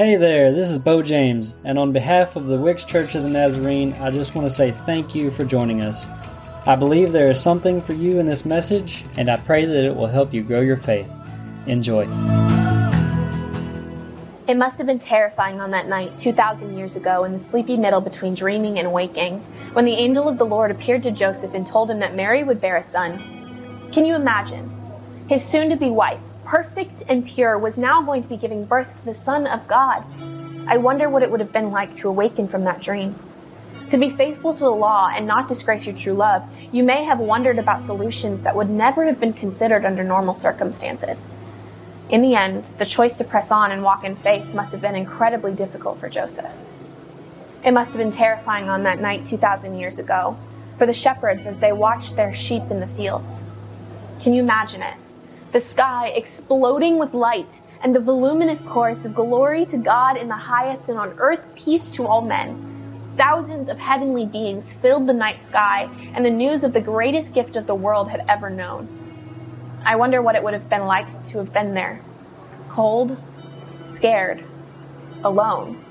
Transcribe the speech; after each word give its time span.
Hey 0.00 0.16
there, 0.16 0.50
this 0.50 0.70
is 0.70 0.78
Bo 0.78 1.02
James, 1.02 1.56
and 1.62 1.78
on 1.78 1.92
behalf 1.92 2.34
of 2.34 2.46
the 2.46 2.56
Wicks 2.56 2.84
Church 2.84 3.14
of 3.14 3.22
the 3.22 3.28
Nazarene, 3.28 3.92
I 4.00 4.10
just 4.10 4.34
want 4.34 4.46
to 4.46 4.50
say 4.50 4.70
thank 4.70 5.14
you 5.14 5.30
for 5.30 5.44
joining 5.44 5.82
us. 5.82 6.08
I 6.64 6.74
believe 6.74 7.12
there 7.12 7.30
is 7.30 7.38
something 7.38 7.82
for 7.82 7.92
you 7.92 8.18
in 8.18 8.24
this 8.24 8.46
message, 8.46 9.04
and 9.18 9.28
I 9.28 9.36
pray 9.36 9.66
that 9.66 9.84
it 9.84 9.94
will 9.94 10.06
help 10.06 10.32
you 10.32 10.42
grow 10.42 10.62
your 10.62 10.78
faith. 10.78 11.06
Enjoy. 11.66 12.04
It 14.48 14.56
must 14.56 14.78
have 14.78 14.86
been 14.86 14.98
terrifying 14.98 15.60
on 15.60 15.70
that 15.72 15.86
night, 15.86 16.16
2,000 16.16 16.78
years 16.78 16.96
ago, 16.96 17.24
in 17.24 17.32
the 17.32 17.40
sleepy 17.40 17.76
middle 17.76 18.00
between 18.00 18.32
dreaming 18.32 18.78
and 18.78 18.94
waking, 18.94 19.40
when 19.74 19.84
the 19.84 19.92
angel 19.92 20.28
of 20.28 20.38
the 20.38 20.46
Lord 20.46 20.70
appeared 20.70 21.02
to 21.02 21.10
Joseph 21.10 21.52
and 21.52 21.66
told 21.66 21.90
him 21.90 21.98
that 21.98 22.16
Mary 22.16 22.42
would 22.42 22.62
bear 22.62 22.78
a 22.78 22.82
son. 22.82 23.90
Can 23.92 24.06
you 24.06 24.14
imagine? 24.14 24.72
His 25.28 25.44
soon 25.44 25.68
to 25.68 25.76
be 25.76 25.90
wife, 25.90 26.22
perfect 26.50 27.04
and 27.08 27.24
pure, 27.24 27.56
was 27.56 27.78
now 27.78 28.02
going 28.02 28.20
to 28.20 28.28
be 28.28 28.36
giving 28.36 28.64
birth 28.64 28.96
to 28.96 29.04
the 29.04 29.14
Son 29.14 29.46
of 29.46 29.68
God. 29.68 30.02
I 30.66 30.78
wonder 30.78 31.08
what 31.08 31.22
it 31.22 31.30
would 31.30 31.38
have 31.38 31.52
been 31.52 31.70
like 31.70 31.94
to 31.94 32.08
awaken 32.08 32.48
from 32.48 32.64
that 32.64 32.82
dream. 32.82 33.14
To 33.90 33.96
be 33.96 34.10
faithful 34.10 34.52
to 34.54 34.64
the 34.64 34.70
law 34.70 35.12
and 35.14 35.28
not 35.28 35.46
disgrace 35.46 35.86
your 35.86 35.94
true 35.94 36.12
love, 36.12 36.44
you 36.72 36.82
may 36.82 37.04
have 37.04 37.20
wondered 37.20 37.60
about 37.60 37.78
solutions 37.78 38.42
that 38.42 38.56
would 38.56 38.68
never 38.68 39.04
have 39.04 39.20
been 39.20 39.32
considered 39.32 39.84
under 39.84 40.02
normal 40.02 40.34
circumstances. 40.34 41.24
In 42.08 42.20
the 42.20 42.34
end, 42.34 42.64
the 42.64 42.84
choice 42.84 43.16
to 43.18 43.24
press 43.24 43.52
on 43.52 43.70
and 43.70 43.84
walk 43.84 44.02
in 44.02 44.16
faith 44.16 44.52
must 44.52 44.72
have 44.72 44.80
been 44.80 44.96
incredibly 44.96 45.54
difficult 45.54 46.00
for 46.00 46.08
Joseph. 46.08 46.52
It 47.64 47.70
must 47.70 47.94
have 47.94 48.02
been 48.02 48.10
terrifying 48.10 48.68
on 48.68 48.82
that 48.82 49.00
night 49.00 49.24
2,000 49.24 49.78
years 49.78 50.00
ago 50.00 50.36
for 50.78 50.86
the 50.86 50.92
shepherds 50.92 51.46
as 51.46 51.60
they 51.60 51.70
watched 51.70 52.16
their 52.16 52.34
sheep 52.34 52.64
in 52.72 52.80
the 52.80 52.88
fields. 52.88 53.44
Can 54.20 54.34
you 54.34 54.42
imagine 54.42 54.82
it? 54.82 54.94
The 55.52 55.60
sky 55.60 56.08
exploding 56.08 56.98
with 56.98 57.12
light, 57.12 57.60
and 57.82 57.94
the 57.94 58.00
voluminous 58.00 58.62
chorus 58.62 59.04
of 59.04 59.14
glory 59.14 59.64
to 59.66 59.78
God 59.78 60.16
in 60.16 60.28
the 60.28 60.36
highest 60.36 60.88
and 60.88 60.98
on 60.98 61.14
earth 61.18 61.54
peace 61.56 61.90
to 61.92 62.06
all 62.06 62.20
men. 62.20 63.12
Thousands 63.16 63.68
of 63.68 63.78
heavenly 63.78 64.26
beings 64.26 64.72
filled 64.72 65.06
the 65.06 65.12
night 65.12 65.40
sky, 65.40 65.88
and 66.14 66.24
the 66.24 66.30
news 66.30 66.62
of 66.62 66.72
the 66.72 66.80
greatest 66.80 67.34
gift 67.34 67.56
of 67.56 67.66
the 67.66 67.74
world 67.74 68.08
had 68.10 68.24
ever 68.28 68.48
known. 68.48 68.88
I 69.84 69.96
wonder 69.96 70.22
what 70.22 70.36
it 70.36 70.42
would 70.42 70.54
have 70.54 70.68
been 70.68 70.86
like 70.86 71.24
to 71.26 71.38
have 71.38 71.52
been 71.52 71.74
there. 71.74 72.00
Cold, 72.68 73.16
scared, 73.82 74.44
alone, 75.24 75.82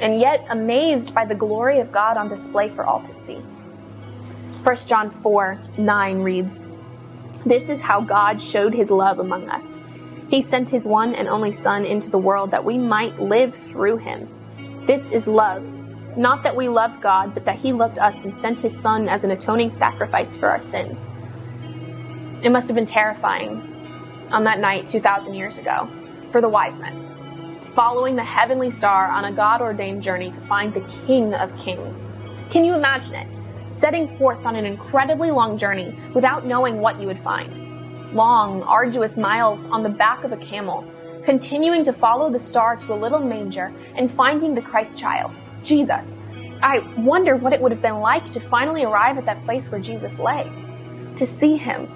and 0.00 0.20
yet 0.20 0.44
amazed 0.50 1.14
by 1.14 1.24
the 1.24 1.34
glory 1.34 1.78
of 1.78 1.92
God 1.92 2.16
on 2.16 2.28
display 2.28 2.68
for 2.68 2.84
all 2.84 3.00
to 3.02 3.14
see. 3.14 3.36
1 3.36 4.76
John 4.86 5.10
4 5.10 5.58
9 5.78 6.22
reads, 6.22 6.60
this 7.46 7.70
is 7.70 7.80
how 7.80 8.00
God 8.00 8.40
showed 8.40 8.74
his 8.74 8.90
love 8.90 9.20
among 9.20 9.48
us. 9.48 9.78
He 10.28 10.42
sent 10.42 10.68
his 10.68 10.86
one 10.86 11.14
and 11.14 11.28
only 11.28 11.52
Son 11.52 11.84
into 11.84 12.10
the 12.10 12.18
world 12.18 12.50
that 12.50 12.64
we 12.64 12.76
might 12.76 13.20
live 13.20 13.54
through 13.54 13.98
him. 13.98 14.28
This 14.84 15.12
is 15.12 15.28
love. 15.28 15.64
Not 16.16 16.42
that 16.42 16.56
we 16.56 16.68
loved 16.68 17.00
God, 17.00 17.34
but 17.34 17.44
that 17.44 17.56
he 17.56 17.72
loved 17.72 18.00
us 18.00 18.24
and 18.24 18.34
sent 18.34 18.58
his 18.58 18.76
Son 18.76 19.08
as 19.08 19.22
an 19.22 19.30
atoning 19.30 19.70
sacrifice 19.70 20.36
for 20.36 20.48
our 20.48 20.60
sins. 20.60 21.04
It 22.42 22.50
must 22.50 22.66
have 22.66 22.74
been 22.74 22.86
terrifying 22.86 23.62
on 24.32 24.42
that 24.44 24.58
night 24.58 24.86
2,000 24.86 25.34
years 25.34 25.58
ago 25.58 25.88
for 26.32 26.40
the 26.40 26.48
wise 26.48 26.80
men, 26.80 27.06
following 27.76 28.16
the 28.16 28.24
heavenly 28.24 28.70
star 28.70 29.08
on 29.08 29.24
a 29.24 29.32
God 29.32 29.60
ordained 29.60 30.02
journey 30.02 30.32
to 30.32 30.40
find 30.40 30.74
the 30.74 30.80
King 31.06 31.32
of 31.34 31.56
Kings. 31.58 32.10
Can 32.50 32.64
you 32.64 32.74
imagine 32.74 33.14
it? 33.14 33.28
Setting 33.68 34.06
forth 34.06 34.44
on 34.44 34.56
an 34.56 34.64
incredibly 34.64 35.30
long 35.30 35.58
journey 35.58 35.94
without 36.14 36.46
knowing 36.46 36.80
what 36.80 37.00
you 37.00 37.06
would 37.06 37.18
find. 37.18 38.14
Long, 38.14 38.62
arduous 38.62 39.16
miles 39.16 39.66
on 39.66 39.82
the 39.82 39.88
back 39.88 40.24
of 40.24 40.32
a 40.32 40.36
camel, 40.36 40.84
continuing 41.24 41.84
to 41.84 41.92
follow 41.92 42.30
the 42.30 42.38
star 42.38 42.76
to 42.76 42.92
a 42.92 42.94
little 42.94 43.20
manger 43.20 43.72
and 43.94 44.10
finding 44.10 44.54
the 44.54 44.62
Christ 44.62 44.98
child, 44.98 45.32
Jesus. 45.64 46.18
I 46.62 46.78
wonder 46.96 47.36
what 47.36 47.52
it 47.52 47.60
would 47.60 47.72
have 47.72 47.82
been 47.82 48.00
like 48.00 48.30
to 48.32 48.40
finally 48.40 48.84
arrive 48.84 49.18
at 49.18 49.26
that 49.26 49.42
place 49.44 49.70
where 49.70 49.80
Jesus 49.80 50.18
lay, 50.18 50.50
to 51.16 51.26
see 51.26 51.56
him, 51.56 51.88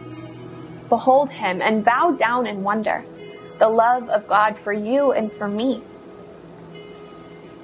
behold 0.88 1.30
him, 1.30 1.62
and 1.62 1.84
bow 1.84 2.10
down 2.10 2.46
in 2.46 2.62
wonder, 2.62 3.04
the 3.58 3.68
love 3.68 4.08
of 4.08 4.26
God 4.26 4.58
for 4.58 4.72
you 4.72 5.12
and 5.12 5.32
for 5.32 5.46
me. 5.46 5.82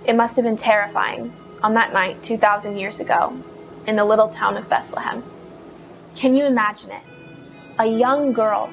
It 0.06 0.15
must 0.15 0.37
have 0.37 0.45
been 0.45 0.56
terrifying 0.56 1.33
on 1.62 1.75
that 1.75 1.93
night 1.93 2.22
2,000 2.22 2.78
years 2.78 3.00
ago 3.00 3.37
in 3.87 3.97
the 3.97 4.05
little 4.05 4.29
town 4.29 4.57
of 4.57 4.69
Bethlehem. 4.69 5.23
Can 6.15 6.35
you 6.35 6.45
imagine 6.45 6.91
it? 6.91 7.03
A 7.79 7.87
young 7.87 8.33
girl 8.33 8.73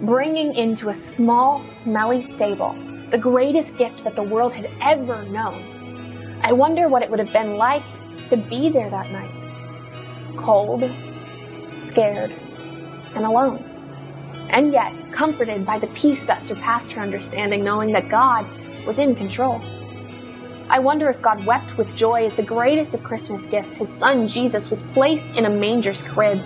bringing 0.00 0.54
into 0.54 0.88
a 0.88 0.94
small, 0.94 1.60
smelly 1.60 2.22
stable 2.22 2.74
the 3.10 3.18
greatest 3.18 3.76
gift 3.76 4.04
that 4.04 4.14
the 4.14 4.22
world 4.22 4.52
had 4.52 4.70
ever 4.80 5.24
known. 5.24 6.38
I 6.42 6.52
wonder 6.52 6.88
what 6.88 7.02
it 7.02 7.10
would 7.10 7.18
have 7.18 7.32
been 7.32 7.56
like 7.56 7.82
to 8.28 8.36
be 8.36 8.68
there 8.68 8.88
that 8.88 9.10
night. 9.10 10.36
Cold, 10.36 10.88
scared, 11.76 12.32
and 13.16 13.24
alone. 13.24 13.64
And 14.50 14.72
yet 14.72 14.92
comforted 15.12 15.66
by 15.66 15.80
the 15.80 15.88
peace 15.88 16.24
that 16.24 16.40
surpassed 16.40 16.92
her 16.92 17.02
understanding, 17.02 17.64
knowing 17.64 17.90
that 17.92 18.08
God 18.08 18.46
was 18.86 19.00
in 19.00 19.16
control. 19.16 19.60
I 20.72 20.78
wonder 20.78 21.10
if 21.10 21.20
God 21.20 21.44
wept 21.44 21.76
with 21.76 21.96
joy 21.96 22.24
as 22.26 22.36
the 22.36 22.44
greatest 22.44 22.94
of 22.94 23.02
Christmas 23.02 23.44
gifts, 23.44 23.74
his 23.74 23.88
son 23.88 24.28
Jesus, 24.28 24.70
was 24.70 24.82
placed 24.82 25.36
in 25.36 25.44
a 25.44 25.50
manger's 25.50 26.00
crib. 26.00 26.40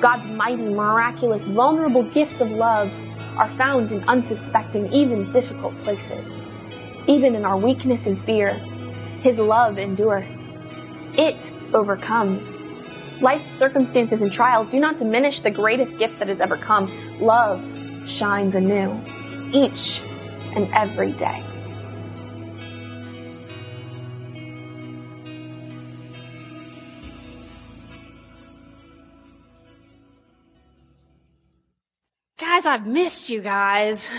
God's 0.00 0.28
mighty, 0.28 0.62
miraculous, 0.62 1.48
vulnerable 1.48 2.04
gifts 2.04 2.40
of 2.40 2.48
love 2.48 2.92
are 3.36 3.48
found 3.48 3.90
in 3.90 4.08
unsuspecting, 4.08 4.92
even 4.92 5.32
difficult 5.32 5.76
places. 5.80 6.36
Even 7.08 7.34
in 7.34 7.44
our 7.44 7.56
weakness 7.56 8.06
and 8.06 8.22
fear, 8.22 8.54
his 9.22 9.40
love 9.40 9.78
endures. 9.78 10.44
It 11.14 11.52
overcomes. 11.74 12.62
Life's 13.20 13.50
circumstances 13.50 14.22
and 14.22 14.30
trials 14.30 14.68
do 14.68 14.78
not 14.78 14.96
diminish 14.98 15.40
the 15.40 15.50
greatest 15.50 15.98
gift 15.98 16.20
that 16.20 16.28
has 16.28 16.40
ever 16.40 16.56
come. 16.56 16.88
Love 17.20 17.64
shines 18.06 18.54
anew 18.54 18.96
each 19.52 20.02
and 20.54 20.72
every 20.72 21.10
day. 21.10 21.42
I've 32.66 32.86
missed 32.86 33.30
you 33.30 33.40
guys. 33.40 34.10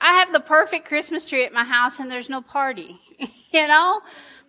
I 0.00 0.14
have 0.14 0.32
the 0.32 0.40
perfect 0.40 0.86
Christmas 0.86 1.24
tree 1.24 1.44
at 1.44 1.52
my 1.52 1.64
house 1.64 2.00
and 2.00 2.10
there's 2.10 2.30
no 2.30 2.40
party. 2.40 3.00
you 3.52 3.66
know? 3.66 4.00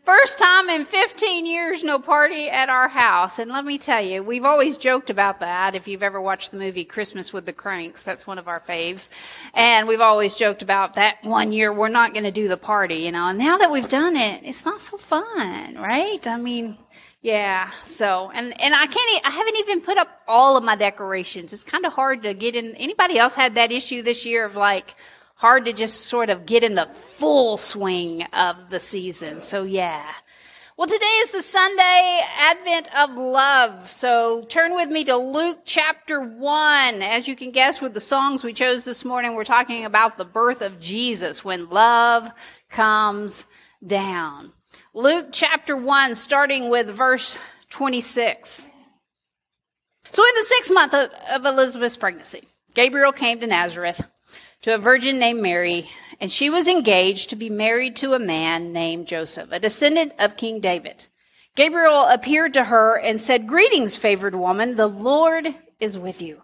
First 0.08 0.40
time 0.40 0.70
in 0.70 0.86
15 0.86 1.46
years, 1.46 1.84
no 1.84 2.00
party 2.00 2.48
at 2.48 2.70
our 2.70 2.88
house. 2.88 3.40
And 3.40 3.52
let 3.52 3.66
me 3.66 3.78
tell 3.78 4.02
you, 4.02 4.24
we've 4.24 4.46
always 4.46 4.78
joked 4.78 5.10
about 5.10 5.42
that. 5.42 5.76
If 5.76 5.86
you've 5.86 6.02
ever 6.02 6.22
watched 6.22 6.52
the 6.52 6.58
movie 6.58 6.86
Christmas 6.86 7.34
with 7.34 7.46
the 7.46 7.52
Kranks, 7.52 8.04
that's 8.04 8.26
one 8.26 8.40
of 8.40 8.48
our 8.48 8.62
faves. 8.62 9.10
And 9.54 9.86
we've 9.86 10.00
always 10.00 10.36
joked 10.36 10.62
about 10.62 10.94
that 10.94 11.18
one 11.24 11.52
year 11.52 11.74
we're 11.74 11.90
not 11.90 12.14
going 12.14 12.24
to 12.24 12.32
do 12.32 12.48
the 12.48 12.56
party, 12.56 12.96
you 12.96 13.12
know. 13.12 13.28
And 13.28 13.38
now 13.38 13.58
that 13.58 13.70
we've 13.70 13.90
done 13.90 14.16
it, 14.16 14.44
it's 14.46 14.64
not 14.64 14.80
so 14.80 14.96
fun, 14.96 15.76
right? 15.76 16.26
I 16.26 16.38
mean, 16.38 16.78
yeah. 17.28 17.72
So, 17.84 18.32
and, 18.34 18.60
and 18.62 18.74
I 18.74 18.88
can't, 18.88 19.26
I 19.26 19.32
haven't 19.32 19.58
even 19.58 19.82
put 19.82 19.98
up 19.98 20.22
all 20.30 20.56
of 20.56 20.64
my 20.64 20.78
decorations. 20.78 21.52
It's 21.52 21.66
kind 21.66 21.86
of 21.86 21.92
hard 21.92 22.24
to 22.24 22.34
get 22.34 22.56
in. 22.56 22.74
Anybody 22.76 23.20
else 23.20 23.36
had 23.36 23.56
that 23.56 23.74
issue 23.74 24.02
this 24.02 24.26
year 24.26 24.46
of 24.46 24.56
like, 24.56 24.96
hard 25.36 25.66
to 25.66 25.74
just 25.74 26.06
sort 26.06 26.30
of 26.30 26.46
get 26.46 26.64
in 26.64 26.76
the 26.76 26.86
full 26.86 27.58
swing 27.58 28.24
of 28.32 28.56
the 28.70 28.80
season. 28.80 29.42
So 29.42 29.64
yeah. 29.64 30.10
Well, 30.78 30.88
today 30.88 31.06
is 31.22 31.32
the 31.32 31.42
Sunday 31.42 32.22
Advent 32.40 32.88
of 32.98 33.16
Love. 33.18 33.92
So 33.92 34.44
turn 34.44 34.74
with 34.74 34.90
me 34.90 35.04
to 35.04 35.18
Luke 35.18 35.60
chapter 35.66 36.22
one. 36.22 37.02
As 37.02 37.28
you 37.28 37.36
can 37.36 37.52
guess 37.52 37.82
with 37.82 37.94
the 37.94 38.00
songs 38.00 38.44
we 38.44 38.54
chose 38.54 38.86
this 38.86 39.04
morning, 39.04 39.36
we're 39.36 39.44
talking 39.44 39.84
about 39.84 40.18
the 40.18 40.24
birth 40.26 40.62
of 40.62 40.80
Jesus 40.80 41.44
when 41.44 41.70
love 41.70 42.32
comes 42.70 43.46
down. 43.86 44.54
Luke 44.94 45.28
chapter 45.32 45.76
1, 45.76 46.16
starting 46.16 46.70
with 46.70 46.88
verse 46.88 47.38
26. 47.70 48.66
So 50.10 50.24
in 50.24 50.36
the 50.36 50.44
sixth 50.44 50.74
month 50.74 50.94
of, 50.94 51.10
of 51.34 51.46
Elizabeth's 51.46 51.98
pregnancy, 51.98 52.44
Gabriel 52.74 53.12
came 53.12 53.40
to 53.40 53.48
Nazareth 53.48 54.04
to 54.62 54.74
a 54.74 54.78
virgin 54.78 55.20
named 55.20 55.42
Mary, 55.42 55.90
and 56.20 56.32
she 56.32 56.50
was 56.50 56.68
engaged 56.68 57.30
to 57.30 57.36
be 57.36 57.50
married 57.50 57.96
to 57.98 58.14
a 58.14 58.20
man 58.20 58.74
named 58.74 59.08
Joseph, 59.08 59.52
a 59.52 59.60
descendant 59.60 60.14
of 60.20 60.38
King 60.38 60.60
David. 60.60 61.08
Gabriel 61.56 62.08
appeared 62.08 62.54
to 62.54 62.66
her 62.66 62.98
and 62.98 63.20
said, 63.20 63.48
Greetings, 63.48 63.98
favored 63.98 64.36
woman, 64.36 64.76
the 64.76 64.88
Lord 64.88 65.48
is 65.80 65.98
with 65.98 66.22
you. 66.22 66.44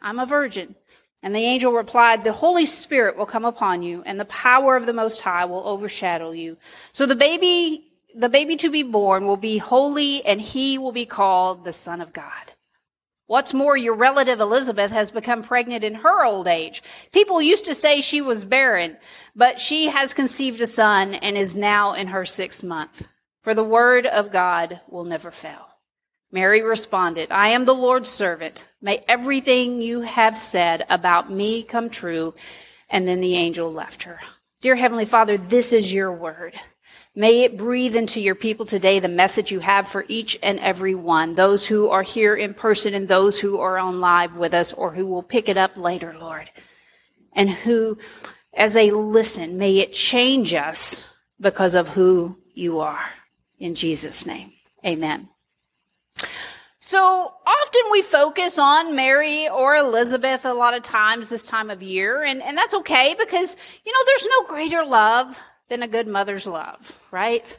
I'm 0.00 0.18
a 0.18 0.26
virgin. 0.26 0.74
And 1.22 1.34
the 1.34 1.40
angel 1.40 1.72
replied, 1.72 2.22
the 2.22 2.32
Holy 2.32 2.66
Spirit 2.66 3.16
will 3.16 3.26
come 3.26 3.44
upon 3.44 3.82
you 3.82 4.02
and 4.06 4.20
the 4.20 4.24
power 4.26 4.76
of 4.76 4.86
the 4.86 4.92
Most 4.92 5.20
High 5.20 5.44
will 5.46 5.66
overshadow 5.66 6.30
you. 6.30 6.56
So 6.92 7.06
the 7.06 7.16
baby, 7.16 7.90
the 8.14 8.28
baby 8.28 8.56
to 8.56 8.70
be 8.70 8.84
born 8.84 9.26
will 9.26 9.36
be 9.36 9.58
holy 9.58 10.24
and 10.24 10.40
he 10.40 10.78
will 10.78 10.92
be 10.92 11.06
called 11.06 11.64
the 11.64 11.72
Son 11.72 12.00
of 12.00 12.12
God. 12.12 12.52
What's 13.26 13.52
more, 13.52 13.76
your 13.76 13.94
relative 13.94 14.40
Elizabeth 14.40 14.90
has 14.90 15.10
become 15.10 15.42
pregnant 15.42 15.84
in 15.84 15.96
her 15.96 16.24
old 16.24 16.46
age. 16.46 16.82
People 17.12 17.42
used 17.42 17.66
to 17.66 17.74
say 17.74 18.00
she 18.00 18.22
was 18.22 18.46
barren, 18.46 18.96
but 19.36 19.60
she 19.60 19.88
has 19.88 20.14
conceived 20.14 20.62
a 20.62 20.66
son 20.66 21.12
and 21.12 21.36
is 21.36 21.54
now 21.54 21.92
in 21.92 22.06
her 22.06 22.24
sixth 22.24 22.64
month. 22.64 23.06
For 23.42 23.52
the 23.52 23.64
word 23.64 24.06
of 24.06 24.32
God 24.32 24.80
will 24.88 25.04
never 25.04 25.30
fail. 25.30 25.67
Mary 26.30 26.62
responded, 26.62 27.30
I 27.30 27.48
am 27.48 27.64
the 27.64 27.74
Lord's 27.74 28.10
servant. 28.10 28.66
May 28.82 29.04
everything 29.08 29.80
you 29.80 30.02
have 30.02 30.36
said 30.36 30.84
about 30.90 31.30
me 31.30 31.62
come 31.62 31.88
true. 31.88 32.34
And 32.90 33.08
then 33.08 33.20
the 33.20 33.34
angel 33.34 33.72
left 33.72 34.04
her. 34.04 34.20
Dear 34.60 34.76
Heavenly 34.76 35.04
Father, 35.04 35.38
this 35.38 35.72
is 35.72 35.92
your 35.92 36.12
word. 36.12 36.54
May 37.14 37.42
it 37.42 37.56
breathe 37.56 37.96
into 37.96 38.20
your 38.20 38.34
people 38.34 38.64
today 38.64 38.98
the 38.98 39.08
message 39.08 39.50
you 39.50 39.60
have 39.60 39.88
for 39.88 40.04
each 40.08 40.38
and 40.42 40.60
every 40.60 40.94
one, 40.94 41.34
those 41.34 41.66
who 41.66 41.88
are 41.88 42.02
here 42.02 42.36
in 42.36 42.54
person 42.54 42.94
and 42.94 43.08
those 43.08 43.40
who 43.40 43.58
are 43.58 43.78
on 43.78 44.00
live 44.00 44.36
with 44.36 44.54
us 44.54 44.72
or 44.72 44.92
who 44.92 45.06
will 45.06 45.22
pick 45.22 45.48
it 45.48 45.56
up 45.56 45.76
later, 45.76 46.14
Lord. 46.18 46.50
And 47.32 47.50
who, 47.50 47.98
as 48.54 48.74
they 48.74 48.90
listen, 48.90 49.58
may 49.58 49.78
it 49.78 49.92
change 49.92 50.54
us 50.54 51.08
because 51.40 51.74
of 51.74 51.88
who 51.88 52.36
you 52.54 52.80
are. 52.80 53.04
In 53.58 53.74
Jesus' 53.74 54.26
name, 54.26 54.52
amen. 54.84 55.28
So 56.80 57.34
often 57.46 57.82
we 57.90 58.02
focus 58.02 58.58
on 58.58 58.96
Mary 58.96 59.48
or 59.48 59.76
Elizabeth 59.76 60.44
a 60.44 60.54
lot 60.54 60.74
of 60.74 60.82
times 60.82 61.28
this 61.28 61.44
time 61.44 61.70
of 61.70 61.82
year, 61.82 62.22
and, 62.22 62.42
and 62.42 62.56
that's 62.56 62.72
okay 62.72 63.14
because, 63.18 63.56
you 63.84 63.92
know, 63.92 63.98
there's 64.06 64.26
no 64.26 64.42
greater 64.46 64.84
love 64.84 65.38
than 65.68 65.82
a 65.82 65.88
good 65.88 66.06
mother's 66.06 66.46
love, 66.46 66.98
right? 67.10 67.58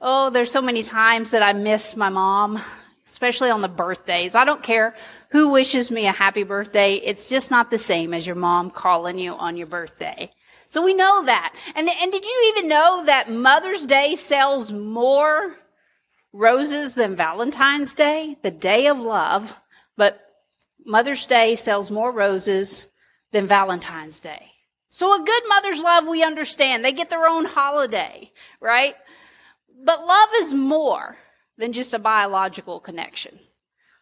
Oh, 0.00 0.30
there's 0.30 0.52
so 0.52 0.62
many 0.62 0.82
times 0.84 1.32
that 1.32 1.42
I 1.42 1.54
miss 1.54 1.96
my 1.96 2.08
mom, 2.08 2.60
especially 3.04 3.50
on 3.50 3.62
the 3.62 3.68
birthdays. 3.68 4.36
I 4.36 4.44
don't 4.44 4.62
care 4.62 4.94
who 5.30 5.48
wishes 5.48 5.90
me 5.90 6.06
a 6.06 6.12
happy 6.12 6.44
birthday. 6.44 6.94
It's 6.94 7.28
just 7.28 7.50
not 7.50 7.70
the 7.72 7.78
same 7.78 8.14
as 8.14 8.26
your 8.26 8.36
mom 8.36 8.70
calling 8.70 9.18
you 9.18 9.32
on 9.32 9.56
your 9.56 9.66
birthday. 9.66 10.30
So 10.68 10.84
we 10.84 10.94
know 10.94 11.24
that. 11.24 11.52
And, 11.74 11.88
and 11.88 12.12
did 12.12 12.24
you 12.24 12.54
even 12.54 12.68
know 12.68 13.04
that 13.06 13.30
Mother's 13.30 13.86
Day 13.86 14.14
sells 14.14 14.70
more 14.70 15.56
roses 16.32 16.94
than 16.94 17.16
Valentine's 17.16 17.94
Day, 17.94 18.36
the 18.42 18.50
day 18.50 18.86
of 18.86 18.98
love, 18.98 19.56
but 19.96 20.20
Mother's 20.84 21.26
Day 21.26 21.54
sells 21.54 21.90
more 21.90 22.12
roses 22.12 22.86
than 23.32 23.46
Valentine's 23.46 24.20
Day. 24.20 24.52
So 24.90 25.14
a 25.14 25.24
good 25.24 25.42
mother's 25.48 25.82
love, 25.82 26.06
we 26.06 26.22
understand. 26.22 26.84
They 26.84 26.92
get 26.92 27.10
their 27.10 27.26
own 27.26 27.44
holiday, 27.44 28.32
right? 28.60 28.94
But 29.84 30.06
love 30.06 30.28
is 30.36 30.54
more 30.54 31.16
than 31.58 31.72
just 31.72 31.92
a 31.92 31.98
biological 31.98 32.80
connection. 32.80 33.38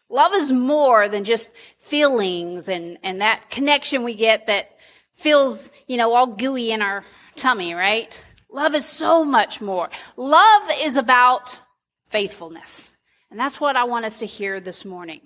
Love 0.09 0.33
is 0.33 0.51
more 0.51 1.09
than 1.09 1.25
just 1.25 1.51
feelings 1.77 2.69
and, 2.69 2.97
and 3.03 3.21
that 3.21 3.49
connection 3.49 4.03
we 4.03 4.13
get 4.13 4.47
that 4.47 4.77
feels, 5.15 5.71
you 5.87 5.97
know, 5.97 6.13
all 6.13 6.27
gooey 6.27 6.71
in 6.71 6.81
our 6.81 7.03
tummy, 7.35 7.73
right? 7.73 8.23
Love 8.49 8.73
is 8.73 8.85
so 8.85 9.25
much 9.25 9.59
more. 9.59 9.89
Love 10.15 10.71
is 10.79 10.95
about 10.95 11.59
faithfulness. 12.07 12.97
And 13.29 13.39
that's 13.39 13.59
what 13.59 13.75
I 13.75 13.83
want 13.83 14.05
us 14.05 14.19
to 14.19 14.25
hear 14.25 14.59
this 14.59 14.85
morning. 14.85 15.21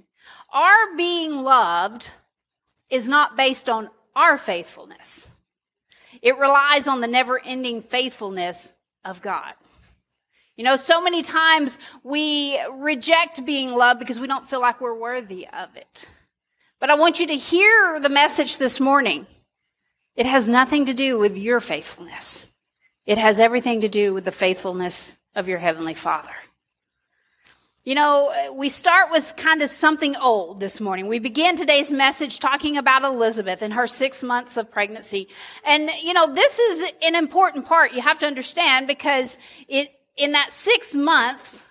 Our 0.51 0.95
being 0.95 1.43
loved 1.43 2.11
is 2.89 3.07
not 3.07 3.37
based 3.37 3.69
on 3.69 3.89
our 4.15 4.37
faithfulness. 4.37 5.35
It 6.21 6.37
relies 6.37 6.87
on 6.87 7.01
the 7.01 7.07
never 7.07 7.39
ending 7.43 7.81
faithfulness 7.81 8.73
of 9.05 9.21
God. 9.21 9.53
You 10.57 10.65
know, 10.65 10.75
so 10.75 11.01
many 11.01 11.21
times 11.21 11.79
we 12.03 12.59
reject 12.71 13.45
being 13.45 13.73
loved 13.73 13.99
because 13.99 14.19
we 14.19 14.27
don't 14.27 14.45
feel 14.45 14.61
like 14.61 14.81
we're 14.81 14.97
worthy 14.97 15.47
of 15.47 15.75
it. 15.75 16.09
But 16.79 16.89
I 16.89 16.95
want 16.95 17.19
you 17.19 17.27
to 17.27 17.35
hear 17.35 17.99
the 17.99 18.09
message 18.09 18.57
this 18.57 18.79
morning. 18.79 19.25
It 20.15 20.25
has 20.25 20.49
nothing 20.49 20.87
to 20.87 20.93
do 20.93 21.17
with 21.17 21.37
your 21.37 21.61
faithfulness. 21.61 22.49
It 23.05 23.17
has 23.17 23.39
everything 23.39 23.81
to 23.81 23.87
do 23.87 24.13
with 24.13 24.25
the 24.25 24.31
faithfulness 24.31 25.17
of 25.33 25.47
your 25.47 25.59
Heavenly 25.59 25.93
Father. 25.93 26.33
You 27.83 27.95
know, 27.95 28.53
we 28.53 28.69
start 28.69 29.09
with 29.09 29.33
kind 29.37 29.63
of 29.63 29.69
something 29.71 30.15
old 30.15 30.59
this 30.59 30.79
morning. 30.79 31.07
We 31.07 31.17
begin 31.17 31.55
today's 31.55 31.91
message 31.91 32.37
talking 32.37 32.77
about 32.77 33.01
Elizabeth 33.01 33.63
and 33.63 33.73
her 33.73 33.87
six 33.87 34.23
months 34.23 34.55
of 34.55 34.69
pregnancy. 34.69 35.29
And, 35.65 35.89
you 36.03 36.13
know, 36.13 36.31
this 36.31 36.59
is 36.59 36.91
an 37.01 37.15
important 37.15 37.65
part 37.65 37.93
you 37.93 38.01
have 38.01 38.19
to 38.19 38.27
understand 38.27 38.85
because 38.85 39.39
it, 39.67 39.89
in 40.15 40.33
that 40.33 40.51
six 40.51 40.93
months, 40.93 41.67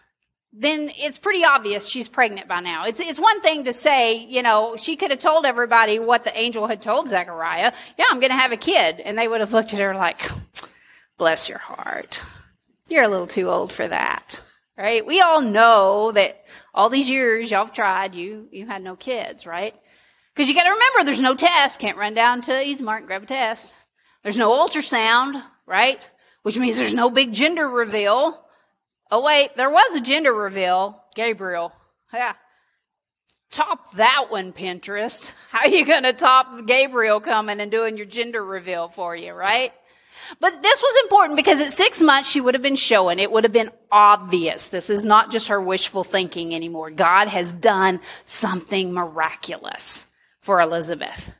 then 0.52 0.90
it's 0.98 1.16
pretty 1.16 1.44
obvious 1.44 1.88
she's 1.88 2.08
pregnant 2.08 2.48
by 2.48 2.58
now. 2.58 2.86
It's, 2.86 2.98
it's 2.98 3.20
one 3.20 3.40
thing 3.40 3.66
to 3.66 3.72
say, 3.72 4.16
you 4.16 4.42
know, 4.42 4.76
she 4.76 4.96
could 4.96 5.12
have 5.12 5.20
told 5.20 5.46
everybody 5.46 6.00
what 6.00 6.24
the 6.24 6.36
angel 6.36 6.66
had 6.66 6.82
told 6.82 7.06
Zechariah. 7.06 7.72
Yeah, 7.96 8.06
I'm 8.10 8.18
going 8.18 8.32
to 8.32 8.36
have 8.36 8.50
a 8.50 8.56
kid. 8.56 8.98
And 8.98 9.16
they 9.16 9.28
would 9.28 9.42
have 9.42 9.52
looked 9.52 9.74
at 9.74 9.80
her 9.80 9.94
like, 9.94 10.28
bless 11.18 11.48
your 11.48 11.58
heart. 11.58 12.20
You're 12.88 13.04
a 13.04 13.08
little 13.08 13.28
too 13.28 13.48
old 13.48 13.72
for 13.72 13.86
that 13.86 14.40
right? 14.80 15.04
We 15.04 15.20
all 15.20 15.42
know 15.42 16.10
that 16.12 16.44
all 16.72 16.88
these 16.88 17.10
years 17.10 17.50
y'all 17.50 17.66
have 17.66 17.74
tried, 17.74 18.14
you, 18.14 18.48
you 18.50 18.66
had 18.66 18.82
no 18.82 18.96
kids, 18.96 19.46
right? 19.46 19.74
Because 20.34 20.48
you 20.48 20.54
got 20.54 20.64
to 20.64 20.70
remember 20.70 21.04
there's 21.04 21.20
no 21.20 21.34
test. 21.34 21.80
Can't 21.80 21.98
run 21.98 22.14
down 22.14 22.40
to 22.42 22.62
Easy 22.64 22.82
Mart 22.82 23.00
and 23.00 23.06
grab 23.06 23.24
a 23.24 23.26
test. 23.26 23.74
There's 24.22 24.38
no 24.38 24.50
ultrasound, 24.52 25.42
right? 25.66 26.08
Which 26.42 26.58
means 26.58 26.78
there's 26.78 26.94
no 26.94 27.10
big 27.10 27.34
gender 27.34 27.68
reveal. 27.68 28.42
Oh 29.10 29.22
wait, 29.22 29.50
there 29.56 29.68
was 29.68 29.94
a 29.96 30.00
gender 30.00 30.32
reveal. 30.32 31.02
Gabriel. 31.14 31.72
Yeah. 32.12 32.34
Top 33.50 33.96
that 33.96 34.26
one, 34.30 34.52
Pinterest. 34.52 35.34
How 35.50 35.60
are 35.60 35.68
you 35.68 35.84
going 35.84 36.04
to 36.04 36.12
top 36.12 36.66
Gabriel 36.66 37.20
coming 37.20 37.60
and 37.60 37.70
doing 37.70 37.96
your 37.98 38.06
gender 38.06 38.42
reveal 38.42 38.88
for 38.88 39.14
you, 39.14 39.32
right? 39.32 39.72
But 40.38 40.62
this 40.62 40.82
was 40.82 41.02
important 41.04 41.36
because 41.36 41.60
at 41.60 41.72
six 41.72 42.00
months 42.00 42.30
she 42.30 42.40
would 42.40 42.54
have 42.54 42.62
been 42.62 42.76
showing. 42.76 43.18
It 43.18 43.32
would 43.32 43.44
have 43.44 43.52
been 43.52 43.70
obvious. 43.90 44.68
This 44.68 44.90
is 44.90 45.04
not 45.04 45.30
just 45.30 45.48
her 45.48 45.60
wishful 45.60 46.04
thinking 46.04 46.54
anymore. 46.54 46.90
God 46.90 47.28
has 47.28 47.52
done 47.52 48.00
something 48.24 48.92
miraculous 48.92 50.06
for 50.40 50.60
Elizabeth. 50.60 51.32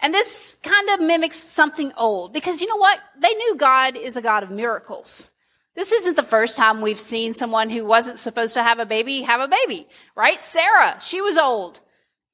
And 0.00 0.12
this 0.12 0.58
kind 0.62 0.88
of 0.90 1.00
mimics 1.00 1.38
something 1.38 1.92
old 1.96 2.32
because 2.32 2.60
you 2.60 2.66
know 2.66 2.76
what? 2.76 2.98
They 3.18 3.32
knew 3.32 3.56
God 3.56 3.96
is 3.96 4.16
a 4.16 4.22
God 4.22 4.42
of 4.42 4.50
miracles. 4.50 5.30
This 5.74 5.92
isn't 5.92 6.16
the 6.16 6.22
first 6.22 6.56
time 6.56 6.80
we've 6.80 6.98
seen 6.98 7.32
someone 7.32 7.70
who 7.70 7.84
wasn't 7.84 8.18
supposed 8.18 8.54
to 8.54 8.62
have 8.62 8.78
a 8.78 8.84
baby 8.84 9.22
have 9.22 9.40
a 9.40 9.48
baby, 9.48 9.88
right? 10.14 10.42
Sarah, 10.42 10.98
she 11.00 11.20
was 11.20 11.38
old 11.38 11.80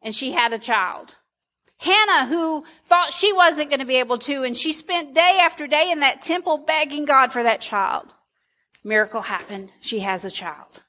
and 0.03 0.15
she 0.15 0.33
had 0.33 0.53
a 0.53 0.59
child. 0.59 1.17
Hannah, 1.79 2.27
who 2.27 2.65
thought 2.85 3.13
she 3.13 3.33
wasn't 3.33 3.71
going 3.71 3.81
to 3.81 3.87
be 3.87 3.97
able 3.97 4.19
to, 4.19 4.43
and 4.43 4.57
she 4.57 4.73
spent 4.73 5.15
day 5.15 5.39
after 5.41 5.67
day 5.67 5.91
in 5.91 6.01
that 6.01 6.21
temple 6.21 6.59
begging 6.59 7.05
God 7.05 7.33
for 7.33 7.43
that 7.43 7.61
child. 7.61 8.15
Miracle 8.85 9.23
happened. 9.23 9.71
She 9.81 10.01
has 10.01 10.25
a 10.25 10.31
child. 10.31 10.83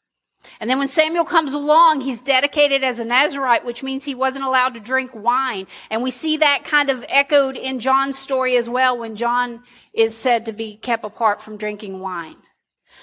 And 0.60 0.69
then 0.69 0.79
when 0.79 0.88
Samuel 0.88 1.25
comes 1.25 1.53
along, 1.53 2.01
he's 2.01 2.22
dedicated 2.22 2.84
as 2.84 2.98
a 2.98 3.05
Nazarite, 3.05 3.65
which 3.65 3.84
means 3.84 4.03
he 4.03 4.15
wasn't 4.15 4.46
allowed 4.46 4.74
to 4.74 4.79
drink 4.79 5.12
wine. 5.13 5.67
And 5.91 6.01
we 6.01 6.12
see 6.12 6.38
that 6.38 6.63
kind 6.63 6.89
of 6.89 7.05
echoed 7.10 7.58
in 7.58 7.79
John's 7.79 8.17
story 8.17 8.58
as 8.58 8.69
well, 8.69 8.98
when 8.98 9.15
John 9.15 9.63
is 9.93 10.17
said 10.17 10.46
to 10.46 10.53
be 10.53 10.77
kept 10.77 11.03
apart 11.03 11.41
from 11.41 11.58
drinking 11.58 12.00
wine. 12.00 12.38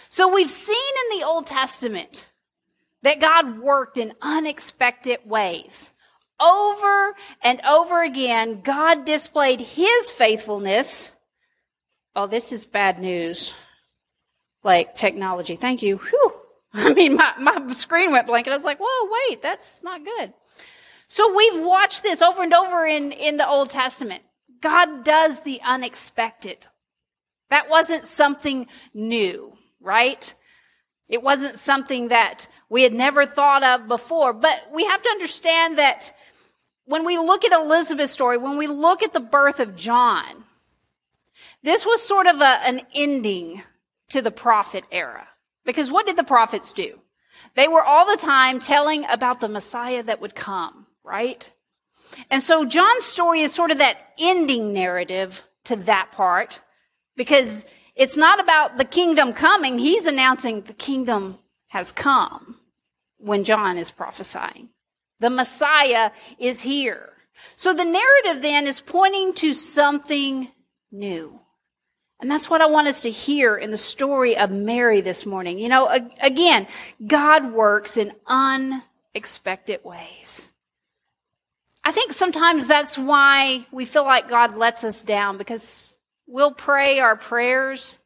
So 0.09 0.33
we've 0.33 0.51
seen 0.51 0.77
in 0.77 1.19
the 1.19 1.27
Old 1.27 1.47
Testament 1.47 2.27
that 3.03 3.21
God 3.21 3.61
worked 3.61 3.99
in 3.99 4.15
unexpected 4.23 5.21
ways. 5.25 5.93
Over 6.41 7.15
and 7.43 7.61
over 7.63 8.03
again, 8.03 8.61
God 8.61 9.05
displayed 9.05 9.61
his 9.61 10.11
faithfulness. 10.11 11.13
Oh, 12.15 12.27
this 12.27 12.53
is 12.53 12.67
bad 12.67 12.99
news. 12.99 13.53
Like 14.63 14.95
technology. 14.95 15.57
Thank 15.57 15.83
you. 15.83 15.99
Whew. 15.99 16.33
I 16.75 16.93
mean, 16.93 17.15
my, 17.15 17.33
my 17.39 17.73
screen 17.73 18.13
went 18.13 18.27
blank 18.27 18.47
and 18.47 18.55
I 18.55 18.57
was 18.57 18.65
like, 18.65 18.79
whoa, 18.81 19.11
wait, 19.29 19.43
that's 19.43 19.83
not 19.83 20.05
good. 20.05 20.35
So 21.09 21.35
we've 21.35 21.65
watched 21.65 22.03
this 22.03 22.21
over 22.21 22.43
and 22.43 22.53
over 22.53 22.85
in, 22.85 23.13
in 23.13 23.37
the 23.37 23.49
Old 23.49 23.71
Testament. 23.71 24.23
God 24.61 25.05
does 25.05 25.43
the 25.43 25.61
unexpected. 25.65 26.67
That 27.51 27.71
wasn't 27.71 28.07
something 28.07 28.67
new, 28.93 29.57
right? 29.81 30.35
It 31.09 31.23
wasn't 31.23 31.59
something 31.59 32.09
that 32.09 32.49
we 32.69 32.83
had 32.83 32.93
never 32.93 33.25
thought 33.25 33.63
of 33.63 33.87
before, 33.87 34.33
but 34.33 34.69
we 34.73 34.85
have 34.85 35.03
to 35.03 35.09
understand 35.09 35.79
that 35.79 36.13
when 36.87 37.05
we 37.05 37.19
look 37.19 37.45
at 37.45 37.53
Elizabeth's 37.53 38.13
story, 38.13 38.39
when 38.39 38.57
we 38.57 38.67
look 38.67 39.03
at 39.03 39.13
the 39.13 39.21
birth 39.21 39.61
of 39.61 39.77
John, 39.77 40.45
This 41.63 41.85
was 41.85 42.01
sort 42.01 42.27
of 42.27 42.41
a, 42.41 42.61
an 42.65 42.83
ending 42.95 43.63
to 44.11 44.23
the 44.23 44.31
prophet 44.31 44.85
era. 44.93 45.29
Because 45.65 45.91
what 45.91 46.07
did 46.07 46.17
the 46.17 46.25
prophets 46.25 46.73
do? 46.73 47.01
They 47.55 47.67
were 47.69 47.83
all 47.83 48.07
the 48.07 48.23
time 48.23 48.61
telling 48.61 49.05
about 49.07 49.41
the 49.41 49.49
Messiah 49.49 50.03
that 50.05 50.21
would 50.21 50.35
come, 50.35 50.87
right? 51.03 51.51
And 52.31 52.43
so 52.43 52.65
John's 52.65 53.05
story 53.05 53.41
is 53.41 53.53
sort 53.53 53.73
of 53.73 53.79
that 53.79 54.13
ending 54.19 54.73
narrative 54.73 55.43
to 55.65 55.77
that 55.77 56.13
part 56.13 56.61
because 57.17 57.67
it's 57.97 58.17
not 58.17 58.39
about 58.39 58.79
the 58.79 58.85
kingdom 58.85 59.33
coming. 59.33 59.79
He's 59.79 60.07
announcing 60.07 60.63
the 60.63 60.73
kingdom 60.73 61.39
has 61.69 61.91
come 61.91 62.61
when 63.19 63.43
John 63.43 63.77
is 63.77 63.91
prophesying. 63.91 64.69
The 65.21 65.31
Messiah 65.31 66.11
is 66.39 66.61
here. 66.61 67.13
So 67.55 67.73
the 67.73 67.85
narrative 67.85 68.43
then 68.43 68.67
is 68.67 68.81
pointing 68.81 69.35
to 69.35 69.55
something 69.55 70.49
new. 70.91 71.41
And 72.21 72.31
that's 72.31 72.49
what 72.49 72.63
I 72.63 72.67
want 72.67 72.89
us 72.89 73.03
to 73.03 73.11
hear 73.11 73.57
in 73.57 73.71
the 73.71 73.77
story 73.77 74.37
of 74.37 74.51
Mary 74.51 75.03
this 75.03 75.27
morning. 75.27 75.59
You 75.59 75.69
know, 75.69 75.89
again, 76.23 76.67
God 77.07 77.53
works 77.53 77.99
in 77.99 78.13
unexpected 78.27 79.85
ways. 79.85 80.51
I 81.85 81.93
think 81.93 82.13
sometimes 82.13 82.67
that's 82.67 82.97
why 82.97 83.67
we 83.71 83.85
feel 83.85 84.05
like 84.05 84.29
God 84.29 84.57
lets 84.57 84.83
us 84.83 85.03
down 85.03 85.37
because 85.37 85.95
we'll 86.27 86.53
pray 86.53 87.01
our 87.01 87.17
prayers 87.17 87.99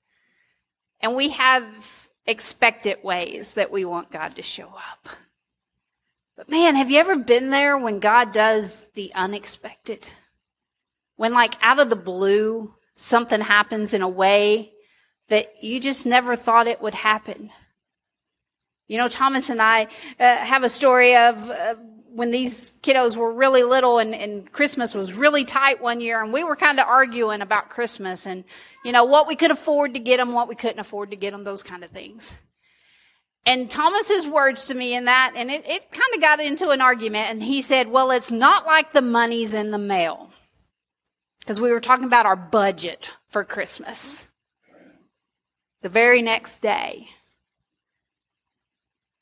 and 1.00 1.14
we 1.14 1.30
have 1.30 2.08
expected 2.26 3.02
ways 3.02 3.54
that 3.54 3.70
we 3.70 3.84
want 3.84 4.10
God 4.10 4.36
to 4.36 4.42
show 4.42 4.68
up. 4.68 5.08
But 6.36 6.48
man, 6.48 6.76
have 6.76 6.90
you 6.90 6.98
ever 6.98 7.16
been 7.16 7.50
there 7.50 7.76
when 7.76 8.00
God 8.00 8.32
does 8.32 8.86
the 8.94 9.12
unexpected? 9.14 10.10
When, 11.16 11.34
like, 11.34 11.54
out 11.60 11.78
of 11.78 11.90
the 11.90 11.96
blue, 11.96 12.74
something 12.96 13.40
happens 13.40 13.92
in 13.92 14.02
a 14.02 14.08
way 14.08 14.72
that 15.28 15.62
you 15.62 15.80
just 15.80 16.06
never 16.06 16.36
thought 16.36 16.66
it 16.66 16.80
would 16.80 16.94
happen. 16.94 17.50
You 18.88 18.98
know, 18.98 19.08
Thomas 19.08 19.50
and 19.50 19.62
I 19.62 19.84
uh, 20.18 20.36
have 20.36 20.64
a 20.64 20.68
story 20.68 21.16
of 21.16 21.50
uh, 21.50 21.74
when 22.12 22.30
these 22.30 22.72
kiddos 22.82 23.16
were 23.16 23.32
really 23.32 23.62
little 23.62 23.98
and, 23.98 24.14
and 24.14 24.50
Christmas 24.50 24.94
was 24.94 25.12
really 25.12 25.44
tight 25.44 25.80
one 25.80 26.00
year 26.00 26.22
and 26.22 26.32
we 26.32 26.42
were 26.42 26.56
kind 26.56 26.80
of 26.80 26.86
arguing 26.86 27.40
about 27.40 27.70
Christmas 27.70 28.26
and, 28.26 28.44
you 28.84 28.90
know, 28.90 29.04
what 29.04 29.28
we 29.28 29.36
could 29.36 29.52
afford 29.52 29.94
to 29.94 30.00
get 30.00 30.16
them, 30.16 30.32
what 30.32 30.48
we 30.48 30.56
couldn't 30.56 30.80
afford 30.80 31.10
to 31.10 31.16
get 31.16 31.30
them, 31.30 31.44
those 31.44 31.62
kind 31.62 31.84
of 31.84 31.90
things. 31.90 32.36
And 33.46 33.70
Thomas's 33.70 34.28
words 34.28 34.66
to 34.66 34.74
me 34.74 34.94
in 34.94 35.06
that, 35.06 35.32
and 35.34 35.50
it, 35.50 35.66
it 35.66 35.90
kind 35.90 36.14
of 36.14 36.20
got 36.20 36.40
into 36.40 36.70
an 36.70 36.80
argument 36.80 37.30
and 37.30 37.42
he 37.42 37.62
said, 37.62 37.88
well, 37.88 38.10
it's 38.10 38.30
not 38.30 38.66
like 38.66 38.92
the 38.92 39.02
money's 39.02 39.54
in 39.54 39.70
the 39.70 39.78
mail. 39.78 40.30
Because 41.40 41.60
we 41.60 41.72
were 41.72 41.80
talking 41.80 42.04
about 42.04 42.26
our 42.26 42.36
budget 42.36 43.12
for 43.28 43.44
Christmas. 43.44 44.28
The 45.82 45.88
very 45.88 46.20
next 46.20 46.60
day, 46.60 47.08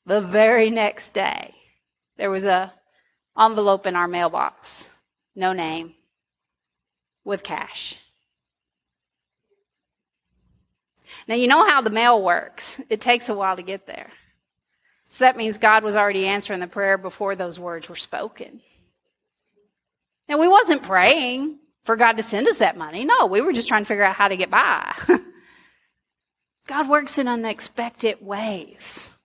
the 0.04 0.20
very 0.20 0.70
next 0.70 1.14
day, 1.14 1.54
there 2.16 2.30
was 2.30 2.44
a 2.44 2.72
envelope 3.38 3.86
in 3.86 3.94
our 3.94 4.08
mailbox, 4.08 4.90
no 5.36 5.52
name, 5.52 5.94
with 7.24 7.44
cash. 7.44 8.00
Now, 11.26 11.34
you 11.34 11.46
know 11.46 11.64
how 11.64 11.80
the 11.80 11.90
mail 11.90 12.22
works. 12.22 12.80
It 12.88 13.00
takes 13.00 13.28
a 13.28 13.34
while 13.34 13.56
to 13.56 13.62
get 13.62 13.86
there. 13.86 14.10
So 15.08 15.24
that 15.24 15.36
means 15.36 15.58
God 15.58 15.84
was 15.84 15.96
already 15.96 16.26
answering 16.26 16.60
the 16.60 16.66
prayer 16.66 16.98
before 16.98 17.34
those 17.34 17.58
words 17.58 17.88
were 17.88 17.96
spoken. 17.96 18.60
Now, 20.28 20.38
we 20.38 20.48
wasn't 20.48 20.82
praying 20.82 21.58
for 21.84 21.96
God 21.96 22.18
to 22.18 22.22
send 22.22 22.46
us 22.48 22.58
that 22.58 22.76
money. 22.76 23.04
No, 23.04 23.26
we 23.26 23.40
were 23.40 23.52
just 23.52 23.68
trying 23.68 23.82
to 23.82 23.88
figure 23.88 24.04
out 24.04 24.16
how 24.16 24.28
to 24.28 24.36
get 24.36 24.50
by. 24.50 24.94
God 26.66 26.88
works 26.88 27.16
in 27.16 27.26
unexpected 27.26 28.18
ways. 28.20 29.16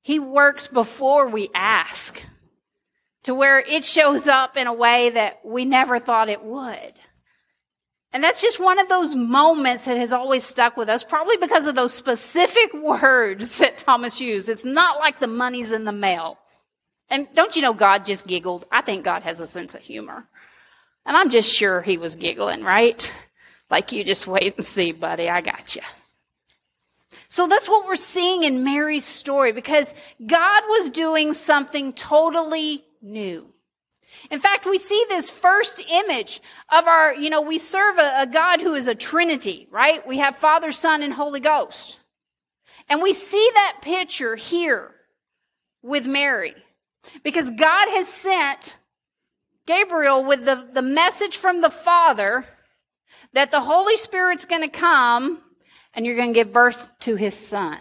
He 0.00 0.18
works 0.18 0.66
before 0.66 1.28
we 1.28 1.50
ask 1.54 2.24
to 3.24 3.34
where 3.34 3.60
it 3.60 3.84
shows 3.84 4.28
up 4.28 4.56
in 4.56 4.66
a 4.66 4.72
way 4.72 5.10
that 5.10 5.40
we 5.44 5.66
never 5.66 5.98
thought 5.98 6.30
it 6.30 6.42
would. 6.42 6.94
And 8.14 8.22
that's 8.22 8.40
just 8.40 8.60
one 8.60 8.78
of 8.78 8.88
those 8.88 9.16
moments 9.16 9.86
that 9.86 9.96
has 9.96 10.12
always 10.12 10.44
stuck 10.44 10.76
with 10.76 10.88
us, 10.88 11.02
probably 11.02 11.36
because 11.36 11.66
of 11.66 11.74
those 11.74 11.92
specific 11.92 12.72
words 12.74 13.58
that 13.58 13.76
Thomas 13.76 14.20
used. 14.20 14.48
It's 14.48 14.64
not 14.64 15.00
like 15.00 15.18
the 15.18 15.26
money's 15.26 15.72
in 15.72 15.84
the 15.84 15.92
mail. 15.92 16.38
And 17.10 17.26
don't 17.34 17.56
you 17.56 17.60
know 17.60 17.74
God 17.74 18.06
just 18.06 18.26
giggled? 18.26 18.66
I 18.70 18.82
think 18.82 19.04
God 19.04 19.24
has 19.24 19.40
a 19.40 19.48
sense 19.48 19.74
of 19.74 19.82
humor. 19.82 20.28
And 21.04 21.16
I'm 21.16 21.28
just 21.28 21.52
sure 21.52 21.82
he 21.82 21.98
was 21.98 22.14
giggling, 22.14 22.62
right? 22.62 23.12
Like 23.68 23.90
you 23.90 24.04
just 24.04 24.28
wait 24.28 24.54
and 24.56 24.64
see, 24.64 24.92
buddy. 24.92 25.28
I 25.28 25.40
got 25.40 25.74
you. 25.74 25.82
So 27.28 27.48
that's 27.48 27.68
what 27.68 27.84
we're 27.84 27.96
seeing 27.96 28.44
in 28.44 28.62
Mary's 28.62 29.04
story 29.04 29.50
because 29.50 29.92
God 30.24 30.62
was 30.68 30.90
doing 30.90 31.34
something 31.34 31.92
totally 31.92 32.84
new. 33.02 33.53
In 34.30 34.40
fact, 34.40 34.66
we 34.66 34.78
see 34.78 35.04
this 35.08 35.30
first 35.30 35.82
image 35.90 36.40
of 36.70 36.86
our, 36.86 37.14
you 37.14 37.30
know, 37.30 37.40
we 37.40 37.58
serve 37.58 37.98
a, 37.98 38.22
a, 38.22 38.26
God 38.26 38.60
who 38.60 38.74
is 38.74 38.88
a 38.88 38.94
Trinity, 38.94 39.68
right? 39.70 40.06
We 40.06 40.18
have 40.18 40.36
Father, 40.36 40.72
Son, 40.72 41.02
and 41.02 41.12
Holy 41.12 41.40
Ghost. 41.40 41.98
And 42.88 43.02
we 43.02 43.12
see 43.12 43.50
that 43.54 43.78
picture 43.82 44.36
here 44.36 44.94
with 45.82 46.06
Mary 46.06 46.54
because 47.22 47.50
God 47.50 47.88
has 47.90 48.08
sent 48.08 48.78
Gabriel 49.66 50.24
with 50.24 50.44
the, 50.44 50.68
the 50.72 50.82
message 50.82 51.36
from 51.36 51.60
the 51.60 51.70
Father 51.70 52.46
that 53.32 53.50
the 53.50 53.60
Holy 53.60 53.96
Spirit's 53.96 54.44
going 54.44 54.62
to 54.62 54.68
come 54.68 55.40
and 55.94 56.04
you're 56.04 56.16
going 56.16 56.32
to 56.32 56.34
give 56.34 56.52
birth 56.52 56.90
to 57.00 57.16
his 57.16 57.34
son. 57.34 57.78